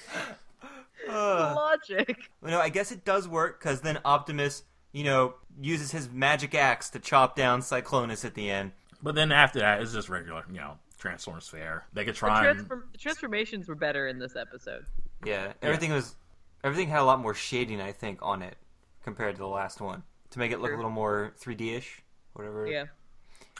Logic. 1.09 2.17
You 2.43 2.51
know, 2.51 2.59
I 2.59 2.69
guess 2.69 2.91
it 2.91 3.03
does 3.05 3.27
work 3.27 3.59
because 3.59 3.81
then 3.81 3.99
Optimus, 4.05 4.63
you 4.91 5.03
know, 5.03 5.35
uses 5.61 5.91
his 5.91 6.09
magic 6.09 6.55
axe 6.55 6.89
to 6.91 6.99
chop 6.99 7.35
down 7.35 7.61
Cyclonus 7.61 8.23
at 8.25 8.33
the 8.35 8.49
end. 8.49 8.71
but 9.01 9.15
then 9.15 9.31
after 9.31 9.59
that, 9.59 9.81
it's 9.81 9.93
just 9.93 10.09
regular, 10.09 10.43
you 10.49 10.57
know, 10.57 10.77
Transformers 10.97 11.47
fair. 11.49 11.85
The, 11.93 12.05
Megatron. 12.05 12.41
transform- 12.41 12.85
the 12.91 12.97
transformations 12.97 13.67
were 13.67 13.75
better 13.75 14.07
in 14.07 14.19
this 14.19 14.35
episode. 14.37 14.85
Yeah, 15.25 15.51
everything 15.61 15.91
was 15.91 16.15
everything 16.63 16.87
had 16.87 17.01
a 17.01 17.03
lot 17.03 17.19
more 17.19 17.33
shading, 17.33 17.81
I 17.81 17.91
think, 17.91 18.19
on 18.21 18.41
it 18.41 18.55
compared 19.03 19.35
to 19.35 19.39
the 19.39 19.47
last 19.47 19.81
one 19.81 20.03
to 20.29 20.39
make 20.39 20.51
it 20.53 20.61
look 20.61 20.71
a 20.71 20.75
little 20.75 20.89
more 20.91 21.33
3D 21.41 21.75
ish, 21.77 22.01
whatever. 22.33 22.65
Yeah. 22.67 22.85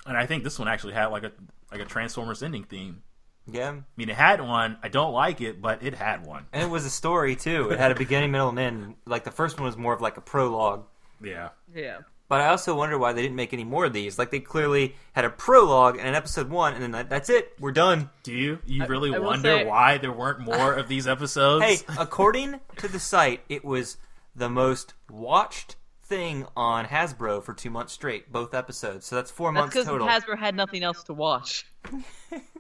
and 0.06 0.16
I 0.18 0.26
think 0.26 0.44
this 0.46 0.58
one 0.58 0.68
actually 0.70 0.94
had 0.94 1.08
like 1.08 1.24
a 1.24 1.32
like 1.72 1.82
a 1.82 1.86
Transformers 1.86 2.42
ending 2.42 2.64
theme. 2.64 3.04
Yeah, 3.52 3.70
I 3.72 3.82
mean, 3.98 4.10
it 4.10 4.16
had 4.16 4.42
one. 4.42 4.78
I 4.82 4.88
don't 4.88 5.12
like 5.14 5.42
it, 5.42 5.62
but 5.62 5.84
it 5.84 5.94
had 5.96 6.26
one. 6.26 6.46
and 6.54 6.64
it 6.64 6.70
was 6.70 6.86
a 6.86 6.90
story 6.90 7.36
too. 7.36 7.70
It 7.72 7.80
had 7.80 7.92
a 7.92 7.96
beginning, 7.96 8.32
middle, 8.32 8.50
and 8.50 8.60
end. 8.60 8.96
Like 9.06 9.24
the 9.24 9.32
first 9.32 9.58
one 9.60 9.66
was 9.66 9.78
more 9.78 9.94
of 9.94 10.02
like 10.02 10.18
a 10.18 10.22
prologue. 10.22 10.86
Yeah. 11.22 11.50
Yeah. 11.76 12.00
But 12.30 12.42
I 12.42 12.48
also 12.48 12.76
wonder 12.76 12.98
why 12.98 13.14
they 13.14 13.22
didn't 13.22 13.36
make 13.36 13.54
any 13.54 13.64
more 13.66 13.86
of 13.86 13.94
these. 13.94 14.18
Like 14.18 14.32
they 14.32 14.40
clearly 14.40 14.96
had 15.12 15.24
a 15.26 15.30
prologue 15.30 15.98
and 15.98 16.08
an 16.08 16.16
episode 16.16 16.50
one, 16.50 16.74
and 16.74 16.82
then 16.82 16.92
that, 16.92 17.10
that's 17.10 17.30
it. 17.30 17.54
We're 17.60 17.72
done. 17.74 18.10
Do 18.24 18.34
you? 18.34 18.60
You 18.66 18.86
really 18.86 19.14
I 19.14 19.20
will 19.20 19.26
wonder 19.28 19.58
say- 19.58 19.66
why 19.66 19.98
there 20.00 20.12
weren't 20.12 20.40
more 20.40 20.74
of 20.74 20.88
these 20.88 21.08
episodes? 21.08 21.64
Hey, 21.66 21.78
according 22.00 22.60
to 22.78 22.88
the 22.88 23.00
site, 23.00 23.42
it 23.50 23.64
was 23.64 23.98
the 24.36 24.50
most 24.50 24.94
watched 25.12 25.76
thing 26.02 26.46
on 26.56 26.86
Hasbro 26.86 27.44
for 27.44 27.54
two 27.54 27.70
months 27.70 27.94
straight, 27.94 28.32
both 28.32 28.54
episodes. 28.54 29.06
So 29.06 29.16
that's 29.16 29.30
four 29.30 29.52
That's 29.52 29.62
months 29.62 29.74
because 29.76 29.88
total. 29.88 30.08
Hasbro 30.08 30.38
had 30.40 30.56
nothing 30.56 30.82
else 30.84 31.04
to 31.04 31.14
watch. 31.14 31.66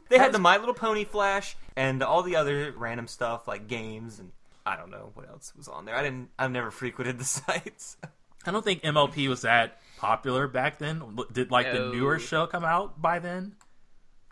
They 0.09 0.17
had 0.17 0.31
the 0.31 0.39
My 0.39 0.57
Little 0.57 0.73
Pony 0.73 1.05
Flash 1.05 1.55
and 1.75 2.03
all 2.03 2.23
the 2.23 2.35
other 2.35 2.73
random 2.77 3.07
stuff 3.07 3.47
like 3.47 3.67
games 3.67 4.19
and 4.19 4.31
I 4.65 4.77
don't 4.77 4.91
know 4.91 5.11
what 5.13 5.27
else 5.27 5.53
was 5.57 5.67
on 5.67 5.85
there. 5.85 5.95
I 5.95 6.03
didn't. 6.03 6.29
I've 6.39 6.51
never 6.51 6.71
frequented 6.71 7.17
the 7.17 7.23
sites. 7.25 7.97
I 8.45 8.51
don't 8.51 8.63
think 8.63 8.83
MLP 8.83 9.29
was 9.29 9.41
that 9.41 9.79
popular 9.97 10.47
back 10.47 10.77
then. 10.77 11.17
Did 11.31 11.51
like 11.51 11.71
the 11.71 11.91
newer 11.93 12.19
show 12.19 12.45
come 12.45 12.63
out 12.63 13.01
by 13.01 13.19
then? 13.19 13.55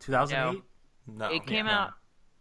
2008? 0.01 0.61
No, 1.07 1.29
it 1.29 1.45
came 1.45 1.65
yeah. 1.65 1.79
out. 1.79 1.93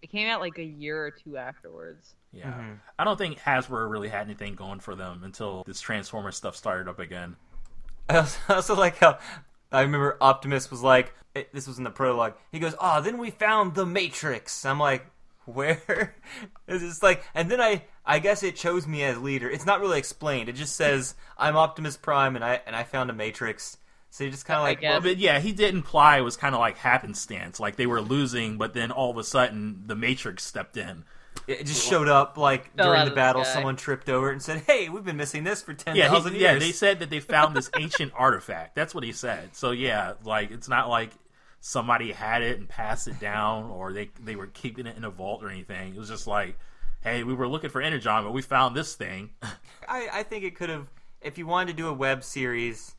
It 0.02 0.10
came 0.10 0.28
out 0.28 0.40
like 0.40 0.58
a 0.58 0.64
year 0.64 1.04
or 1.04 1.10
two 1.10 1.36
afterwards. 1.36 2.14
Yeah. 2.32 2.52
Mm-hmm. 2.52 2.72
I 2.98 3.04
don't 3.04 3.18
think 3.18 3.38
Hasbro 3.38 3.90
really 3.90 4.08
had 4.08 4.22
anything 4.22 4.54
going 4.54 4.80
for 4.80 4.94
them 4.94 5.22
until 5.24 5.62
this 5.64 5.80
Transformer 5.80 6.32
stuff 6.32 6.56
started 6.56 6.88
up 6.88 6.98
again. 6.98 7.36
I 8.08 8.16
also, 8.18 8.38
I 8.48 8.54
also 8.54 8.76
like 8.76 8.98
how 8.98 9.18
I 9.70 9.82
remember 9.82 10.16
Optimus 10.20 10.70
was 10.70 10.82
like, 10.82 11.14
it, 11.34 11.52
this 11.52 11.66
was 11.66 11.78
in 11.78 11.84
the 11.84 11.90
prologue. 11.90 12.34
He 12.50 12.58
goes, 12.58 12.74
"Oh, 12.80 13.00
then 13.00 13.18
we 13.18 13.30
found 13.30 13.74
the 13.74 13.86
Matrix." 13.86 14.64
I'm 14.64 14.78
like, 14.78 15.06
where? 15.44 16.14
It's 16.68 16.84
just 16.84 17.02
like, 17.02 17.24
and 17.34 17.50
then 17.50 17.60
I, 17.60 17.82
I 18.06 18.20
guess 18.20 18.44
it 18.44 18.54
chose 18.54 18.86
me 18.86 19.02
as 19.02 19.18
leader. 19.18 19.50
It's 19.50 19.66
not 19.66 19.80
really 19.80 19.98
explained. 19.98 20.48
It 20.48 20.54
just 20.54 20.76
says 20.76 21.16
I'm 21.36 21.56
Optimus 21.56 21.96
Prime, 21.96 22.36
and 22.36 22.44
I 22.44 22.60
and 22.64 22.76
I 22.76 22.84
found 22.84 23.10
a 23.10 23.12
Matrix. 23.12 23.76
So 24.10 24.22
you're 24.22 24.30
just 24.30 24.44
kind 24.44 24.58
of 24.58 24.62
like, 24.64 24.80
guess. 24.80 24.90
well, 24.92 25.00
But 25.00 25.18
yeah, 25.18 25.40
he 25.40 25.50
did 25.52 25.74
imply 25.74 26.18
it 26.18 26.22
was 26.22 26.36
kind 26.36 26.54
of 26.54 26.60
like 26.60 26.78
happenstance. 26.78 27.58
Like 27.58 27.74
they 27.74 27.86
were 27.86 28.00
losing, 28.00 28.56
but 28.56 28.72
then 28.74 28.92
all 28.92 29.10
of 29.10 29.16
a 29.16 29.24
sudden 29.24 29.82
the 29.86 29.96
Matrix 29.96 30.44
stepped 30.44 30.76
in. 30.76 31.04
It 31.52 31.66
just 31.66 31.86
showed 31.86 32.08
up 32.08 32.36
like 32.36 32.74
Fell 32.76 32.86
during 32.86 33.00
out 33.00 33.04
the 33.04 33.10
of 33.10 33.14
the 33.14 33.16
battle. 33.16 33.44
sky. 33.44 33.54
Someone 33.54 33.76
tripped 33.76 34.08
over 34.08 34.30
it 34.30 34.34
and 34.34 34.42
said, 34.42 34.62
"Hey, 34.66 34.88
we've 34.88 35.04
been 35.04 35.16
missing 35.16 35.44
this 35.44 35.62
for 35.62 35.74
ten 35.74 35.96
Yeah, 35.96 36.08
thousand 36.08 36.34
he, 36.34 36.40
years." 36.40 36.52
yeah. 36.54 36.58
They 36.58 36.72
said 36.72 36.98
that 37.00 37.10
they 37.10 37.20
found 37.20 37.56
this 37.56 37.70
ancient 37.78 38.12
artifact. 38.16 38.74
That's 38.74 38.94
what 38.94 39.04
he 39.04 39.12
said. 39.12 39.54
So 39.56 39.70
yeah, 39.70 40.14
like 40.24 40.50
it's 40.50 40.68
not 40.68 40.88
like 40.88 41.10
somebody 41.60 42.12
had 42.12 42.42
it 42.42 42.58
and 42.58 42.68
passed 42.68 43.06
it 43.08 43.20
down, 43.20 43.70
or 43.70 43.92
they 43.92 44.10
they 44.22 44.36
were 44.36 44.46
keeping 44.48 44.86
it 44.86 44.96
in 44.96 45.04
a 45.04 45.10
vault 45.10 45.42
or 45.42 45.48
anything. 45.50 45.94
It 45.94 45.98
was 45.98 46.08
just 46.08 46.26
like, 46.26 46.56
hey, 47.02 47.22
we 47.24 47.34
were 47.34 47.48
looking 47.48 47.70
for 47.70 47.80
Energon, 47.82 48.24
but 48.24 48.32
we 48.32 48.42
found 48.42 48.74
this 48.76 48.94
thing. 48.94 49.30
I, 49.88 50.08
I 50.12 50.22
think 50.22 50.44
it 50.44 50.54
could 50.54 50.68
have, 50.70 50.86
if 51.20 51.36
you 51.38 51.46
wanted 51.46 51.72
to 51.72 51.76
do 51.76 51.88
a 51.88 51.92
web 51.92 52.22
series 52.24 52.94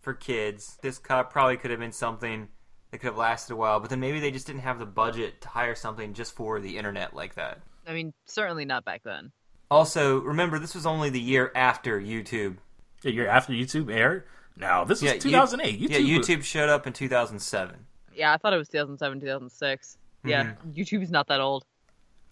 for 0.00 0.12
kids, 0.14 0.78
this 0.82 0.98
co- 0.98 1.24
probably 1.24 1.56
could 1.56 1.70
have 1.70 1.80
been 1.80 1.92
something 1.92 2.48
that 2.90 2.98
could 2.98 3.08
have 3.08 3.16
lasted 3.16 3.52
a 3.52 3.56
while. 3.56 3.80
But 3.80 3.90
then 3.90 4.00
maybe 4.00 4.20
they 4.20 4.30
just 4.30 4.46
didn't 4.46 4.62
have 4.62 4.78
the 4.78 4.86
budget 4.86 5.40
to 5.42 5.48
hire 5.48 5.74
something 5.74 6.14
just 6.14 6.34
for 6.34 6.60
the 6.60 6.76
internet 6.78 7.14
like 7.14 7.34
that. 7.34 7.60
I 7.88 7.94
mean, 7.94 8.12
certainly 8.26 8.64
not 8.64 8.84
back 8.84 9.02
then. 9.04 9.32
Also, 9.70 10.18
remember 10.20 10.58
this 10.58 10.74
was 10.74 10.86
only 10.86 11.10
the 11.10 11.20
year 11.20 11.50
after 11.54 12.00
YouTube. 12.00 12.58
A 13.04 13.10
year 13.10 13.28
after 13.28 13.52
YouTube 13.52 13.92
aired. 13.92 14.24
No, 14.56 14.84
this 14.84 15.00
was 15.02 15.14
you- 15.14 15.20
2008. 15.20 15.80
YouTube, 15.80 15.90
yeah, 15.90 15.98
YouTube 16.18 16.42
showed 16.44 16.68
up 16.68 16.86
in 16.86 16.92
2007. 16.92 17.86
Yeah, 18.14 18.32
I 18.32 18.36
thought 18.36 18.52
it 18.52 18.56
was 18.56 18.68
2007, 18.68 19.20
2006. 19.20 19.96
Yeah, 20.24 20.44
Mm-hmm. 20.44 20.70
YouTube's 20.72 21.10
not 21.10 21.28
that 21.28 21.40
old. 21.40 21.64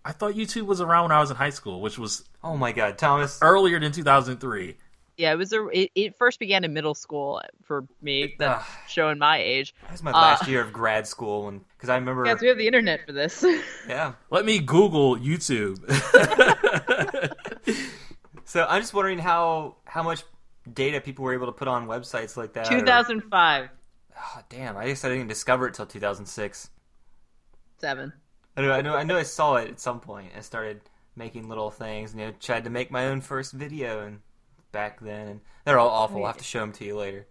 I 0.05 0.13
thought 0.13 0.35
YouTube 0.35 0.67
was 0.67 0.81
around 0.81 1.05
when 1.05 1.13
I 1.13 1.21
was 1.21 1.31
in 1.31 1.37
high 1.37 1.51
school, 1.51 1.81
which 1.81 1.99
was 1.99 2.25
Oh 2.43 2.57
my 2.57 2.73
God, 2.73 2.99
Thomas! 2.99 3.39
earlier 3.43 3.79
than 3.81 3.93
2003. 3.93 4.77
Yeah, 5.17 5.33
it 5.33 5.37
was 5.37 5.53
a. 5.53 5.67
It, 5.69 5.91
it 5.95 6.15
first 6.17 6.39
began 6.39 6.63
in 6.65 6.73
middle 6.75 6.95
school 6.95 7.41
for 7.65 7.87
me. 8.03 8.35
That's 8.39 8.63
Ugh. 8.63 8.71
showing 8.89 9.19
my 9.19 9.39
age. 9.39 9.75
That 9.83 9.93
was 9.93 10.03
my 10.03 10.11
Uh, 10.11 10.21
last 10.21 10.47
year 10.47 10.61
of 10.61 10.73
grad 10.73 11.07
school, 11.07 11.49
and 11.49 11.63
because 11.77 11.89
I 11.89 11.95
remember, 11.95 12.25
Guys, 12.25 12.41
we 12.41 12.49
have 12.49 12.59
the 12.59 12.67
internet 12.67 13.01
for 13.07 13.13
this. 13.13 13.43
yeah. 13.89 14.13
Let 14.31 14.45
me 14.45 14.59
Google 14.59 15.17
YouTube. 15.17 15.81
So 18.49 18.65
I'm 18.69 18.81
just 18.81 18.95
wondering 18.95 19.19
how 19.19 19.75
how 19.87 20.05
much 20.05 20.23
data 20.73 21.01
people 21.01 21.25
were 21.25 21.35
able 21.35 21.47
to 21.47 21.53
put 21.53 21.67
on 21.67 21.89
websites 21.89 22.37
like 22.37 22.53
that. 22.53 22.69
or- 22.73 22.79
2005, 22.79 23.69
Oh, 24.19 24.41
damn, 24.49 24.77
I 24.77 24.87
guess 24.87 25.05
I 25.05 25.09
didn't 25.09 25.27
discover 25.27 25.67
it 25.67 25.75
till 25.75 25.85
2006. 25.85 26.71
seven. 27.79 28.13
I 28.57 28.63
know, 28.63 28.73
I 28.73 28.83
know, 28.83 28.95
I 28.97 29.03
know. 29.03 29.17
I 29.19 29.25
saw 29.25 29.57
it 29.57 29.69
at 29.69 29.81
some 29.81 29.99
point 30.01 30.31
and 30.35 30.45
started 30.45 30.81
making 31.17 31.49
little 31.49 31.71
things. 31.71 32.13
And, 32.13 32.21
you 32.21 32.27
know, 32.29 32.33
tried 32.41 32.65
to 32.65 32.71
make 32.71 32.91
my 32.91 33.07
own 33.09 33.21
first 33.21 33.53
video 33.53 34.07
and 34.07 34.21
back 34.77 35.01
then, 35.01 35.27
and 35.29 35.41
they're 35.65 35.79
all 35.79 35.89
awful. 35.89 36.19
I'll 36.19 36.27
have 36.27 36.37
to 36.37 36.45
show 36.45 36.61
them 36.61 36.73
to 36.73 36.85
you 36.85 36.97
later. 36.99 37.27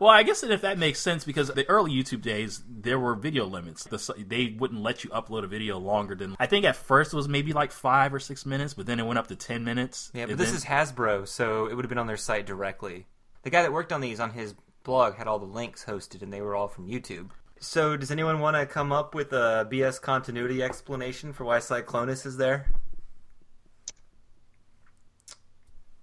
Well, 0.00 0.10
I 0.10 0.22
guess 0.22 0.42
if 0.42 0.62
that 0.62 0.78
makes 0.78 0.98
sense 0.98 1.22
because 1.22 1.48
the 1.48 1.68
early 1.68 1.92
YouTube 1.92 2.22
days 2.22 2.62
there 2.66 2.98
were 2.98 3.14
video 3.14 3.44
limits. 3.44 3.84
The, 3.84 4.14
they 4.26 4.56
wouldn't 4.58 4.80
let 4.82 5.04
you 5.04 5.10
upload 5.10 5.44
a 5.44 5.46
video 5.46 5.78
longer 5.78 6.14
than 6.14 6.34
I 6.40 6.46
think 6.46 6.64
at 6.64 6.76
first 6.76 7.12
it 7.12 7.16
was 7.16 7.28
maybe 7.28 7.52
like 7.52 7.70
five 7.70 8.14
or 8.14 8.18
six 8.18 8.46
minutes, 8.46 8.72
but 8.72 8.86
then 8.86 8.98
it 8.98 9.04
went 9.06 9.18
up 9.18 9.26
to 9.28 9.36
ten 9.36 9.64
minutes. 9.64 10.10
Yeah, 10.14 10.26
but 10.26 10.38
this 10.38 10.48
then- 10.48 10.56
is 10.56 10.64
Hasbro, 10.64 11.28
so 11.28 11.66
it 11.66 11.74
would 11.74 11.84
have 11.84 11.90
been 11.90 11.98
on 11.98 12.06
their 12.06 12.16
site 12.16 12.46
directly. 12.46 13.06
The 13.42 13.50
guy 13.50 13.62
that 13.62 13.72
worked 13.72 13.92
on 13.92 14.00
these 14.00 14.18
on 14.18 14.30
his 14.30 14.54
blog 14.82 15.16
had 15.16 15.28
all 15.28 15.38
the 15.38 15.44
links 15.44 15.84
hosted, 15.84 16.22
and 16.22 16.32
they 16.32 16.40
were 16.40 16.56
all 16.56 16.68
from 16.68 16.88
YouTube. 16.88 17.30
So, 17.60 17.96
does 17.96 18.10
anyone 18.10 18.40
want 18.40 18.56
to 18.56 18.66
come 18.66 18.90
up 18.90 19.14
with 19.14 19.32
a 19.32 19.68
BS 19.70 20.00
continuity 20.00 20.62
explanation 20.62 21.32
for 21.32 21.44
why 21.44 21.58
Cyclonus 21.58 22.26
is 22.26 22.38
there? 22.38 22.66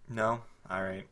No. 0.08 0.42
All 0.70 0.84
right. 0.84 1.06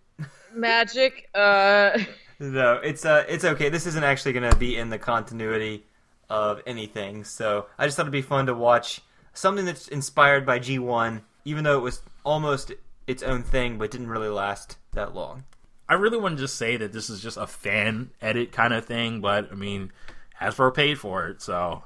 Magic. 0.53 1.29
Uh, 1.33 1.97
No, 2.39 2.73
it's 2.75 3.03
uh, 3.03 3.25
it's 3.27 3.43
okay. 3.43 3.69
This 3.69 3.87
isn't 3.87 4.03
actually 4.03 4.33
going 4.33 4.47
to 4.47 4.55
be 4.57 4.77
in 4.77 4.89
the 4.91 4.99
continuity 4.99 5.87
of 6.29 6.61
anything. 6.67 7.23
So 7.23 7.65
I 7.79 7.85
just 7.87 7.97
thought 7.97 8.03
it'd 8.03 8.11
be 8.11 8.21
fun 8.21 8.45
to 8.45 8.53
watch 8.53 9.01
something 9.33 9.65
that's 9.65 9.87
inspired 9.87 10.45
by 10.45 10.59
G1, 10.59 11.21
even 11.45 11.63
though 11.63 11.79
it 11.79 11.81
was 11.81 12.03
almost 12.23 12.73
its 13.07 13.23
own 13.23 13.41
thing, 13.41 13.79
but 13.79 13.89
didn't 13.89 14.09
really 14.09 14.29
last 14.29 14.77
that 14.93 15.15
long. 15.15 15.45
I 15.89 15.95
really 15.95 16.17
want 16.19 16.37
to 16.37 16.43
just 16.43 16.57
say 16.57 16.77
that 16.77 16.93
this 16.93 17.09
is 17.09 17.21
just 17.23 17.37
a 17.37 17.47
fan 17.47 18.11
edit 18.21 18.51
kind 18.51 18.71
of 18.71 18.85
thing, 18.85 19.19
but 19.19 19.51
I 19.51 19.55
mean, 19.55 19.91
Hasbro 20.39 20.75
paid 20.75 20.99
for 20.99 21.27
it, 21.29 21.41
so 21.41 21.81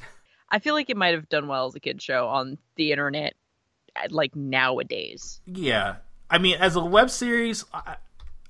I 0.50 0.60
feel 0.60 0.74
like 0.74 0.88
it 0.88 0.96
might 0.96 1.14
have 1.14 1.28
done 1.28 1.48
well 1.48 1.66
as 1.66 1.74
a 1.74 1.80
kid 1.80 2.00
show 2.00 2.28
on 2.28 2.58
the 2.76 2.92
internet, 2.92 3.34
like 4.10 4.36
nowadays. 4.36 5.40
yeah. 5.46 5.96
I 6.30 6.38
mean, 6.38 6.56
as 6.58 6.76
a 6.76 6.84
web 6.84 7.10
series, 7.10 7.64
I, 7.72 7.96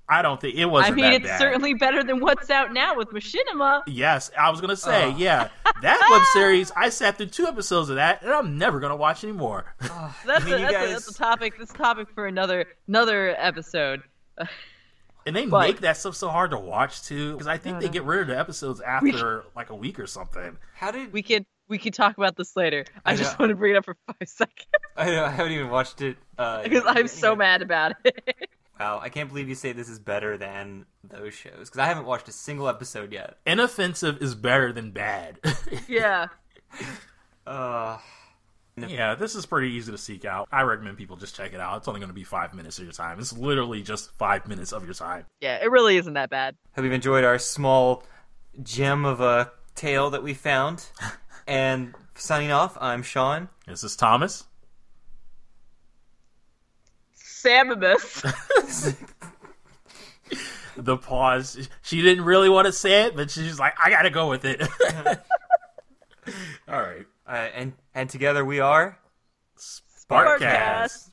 I 0.09 0.23
don't 0.23 0.41
think 0.41 0.57
it 0.57 0.67
was. 0.67 0.87
I 0.87 0.91
mean, 0.91 1.05
that 1.05 1.15
it's 1.15 1.25
bad. 1.27 1.39
certainly 1.41 1.75
better 1.75 2.03
than 2.05 2.21
what's 2.21 2.49
out 2.49 2.73
now 2.73 2.97
with 2.97 3.09
Machinima. 3.11 3.83
Yes, 3.87 4.31
I 4.39 4.51
was 4.51 4.61
gonna 4.61 4.77
say, 4.77 5.11
Ugh. 5.11 5.19
yeah, 5.19 5.49
that 5.83 6.09
web 6.11 6.23
series. 6.33 6.71
I 6.77 6.89
sat 6.91 7.17
through 7.17 7.27
two 7.27 7.47
episodes 7.47 7.91
of 7.91 7.97
that, 7.97 8.23
and 8.23 8.33
I'm 8.33 8.57
never 8.57 8.79
gonna 8.81 8.97
watch 8.97 9.25
anymore. 9.25 9.75
That's, 10.25 10.45
mean, 10.45 10.55
a, 10.55 10.59
you 10.59 10.67
that's, 10.71 10.75
a, 10.91 10.93
that's 10.93 11.11
a 11.11 11.15
topic. 11.15 11.59
This 11.59 11.73
topic 11.73 12.09
for 12.15 12.27
another 12.27 12.67
another 12.89 13.35
episode. 13.39 14.03
and 15.27 15.35
they 15.37 15.47
But- 15.47 15.67
make 15.67 15.81
that 15.81 15.97
stuff 15.97 16.15
so 16.15 16.29
hard 16.29 16.53
to 16.53 16.59
watch 16.59 17.03
too, 17.03 17.33
because 17.33 17.47
I 17.49 17.59
think 17.59 17.75
No, 17.77 17.81
they 17.81 17.87
no. 17.87 17.93
get 17.93 18.05
rid 18.05 18.21
of 18.21 18.27
the 18.29 18.39
episodes 18.39 18.81
after 18.81 19.45
like 19.57 19.71
a 19.71 19.75
week 19.75 19.99
or 19.99 20.07
something. 20.07 20.57
How 20.75 20.91
did 20.93 21.13
We 21.13 21.23
could 21.23 21.45
we 21.69 21.79
could 21.79 21.95
talk 21.95 22.17
about 22.17 22.37
this 22.37 22.57
later. 22.57 22.85
I, 23.05 23.13
I 23.13 23.17
just 23.17 23.39
want 23.39 23.51
to 23.51 23.57
bring 23.57 23.75
it 23.75 23.79
up 23.79 23.85
for 23.85 23.97
five 24.07 24.17
seconds 24.29 24.67
I, 24.97 25.07
know, 25.07 25.25
I 25.25 25.31
haven't 25.31 25.53
even 25.53 25.69
watched 25.71 26.01
it 26.01 26.17
uh, 26.39 26.63
because 26.65 26.85
I'm 26.87 27.09
so 27.09 27.29
anyway. 27.33 27.39
mad 27.39 27.63
about 27.63 27.93
it. 28.05 28.25
Wow, 28.79 29.01
I 29.03 29.09
can't 29.09 29.31
believe 29.31 29.49
you 29.49 29.55
say 29.55 29.73
this 29.73 29.89
is 29.89 29.99
better 29.99 30.37
than 30.37 30.85
those 31.03 31.33
shows 31.33 31.61
because 31.61 31.79
I 31.79 31.87
haven't 31.87 32.05
watched 32.05 32.29
a 32.29 32.33
single 32.33 32.69
episode 32.69 33.11
yet. 33.11 33.39
Inoffensive 33.47 34.21
is 34.21 34.35
better 34.35 34.71
than 34.71 34.91
bad. 34.91 35.39
yeah. 35.89 36.27
Uh, 37.47 37.97
yeah, 38.77 39.15
this 39.15 39.35
is 39.35 39.47
pretty 39.47 39.73
easy 39.73 39.91
to 39.91 39.97
seek 39.97 40.27
out. 40.27 40.49
I 40.53 40.61
recommend 40.63 40.99
people 40.99 41.17
just 41.17 41.35
check 41.35 41.55
it 41.55 41.61
out. 41.61 41.79
It's 41.79 41.89
only 41.89 42.01
going 42.01 42.11
to 42.11 42.15
be 42.15 42.25
five 42.25 42.53
minutes 42.53 42.77
of 42.79 42.85
your 42.85 42.93
time. 42.93 43.19
It's 43.19 43.33
literally 43.33 43.81
just 43.81 44.11
five 44.19 44.47
minutes 44.47 44.73
of 44.73 44.85
your 44.85 44.93
time. 44.93 45.25
Yeah, 45.41 45.57
it 45.63 45.71
really 45.71 45.97
isn't 45.97 46.13
that 46.13 46.29
bad. 46.29 46.57
hope 46.75 46.85
you've 46.85 46.93
enjoyed 46.93 47.25
our 47.25 47.39
small 47.39 48.03
gem 48.63 49.07
of 49.07 49.23
a 49.23 49.53
tale 49.75 50.11
that 50.11 50.23
we 50.23 50.35
found. 50.35 50.85
And 51.47 51.95
signing 52.15 52.53
off, 52.53 52.77
I'm 52.81 53.03
Sean. 53.03 53.49
This 53.67 53.85
is 53.85 53.97
Thomas. 53.97 54.45
Samus. 57.17 58.97
The 60.79 60.99
pause. 60.99 61.71
She 61.81 62.03
didn't 62.03 62.25
really 62.25 62.51
want 62.51 62.67
to 62.67 62.73
say 62.73 63.05
it, 63.05 63.17
but 63.17 63.31
she's 63.31 63.59
like, 63.59 63.75
I 63.83 63.89
got 63.89 64.03
to 64.03 64.11
go 64.11 64.29
with 64.29 64.45
it. 64.45 64.61
All 66.69 66.81
right. 66.81 67.07
Uh, 67.27 67.49
and 67.55 67.73
and 67.95 68.11
together 68.11 68.45
we 68.45 68.61
are. 68.61 68.99
Sparkcast. 69.59 70.39
Sparkcast. 70.41 71.11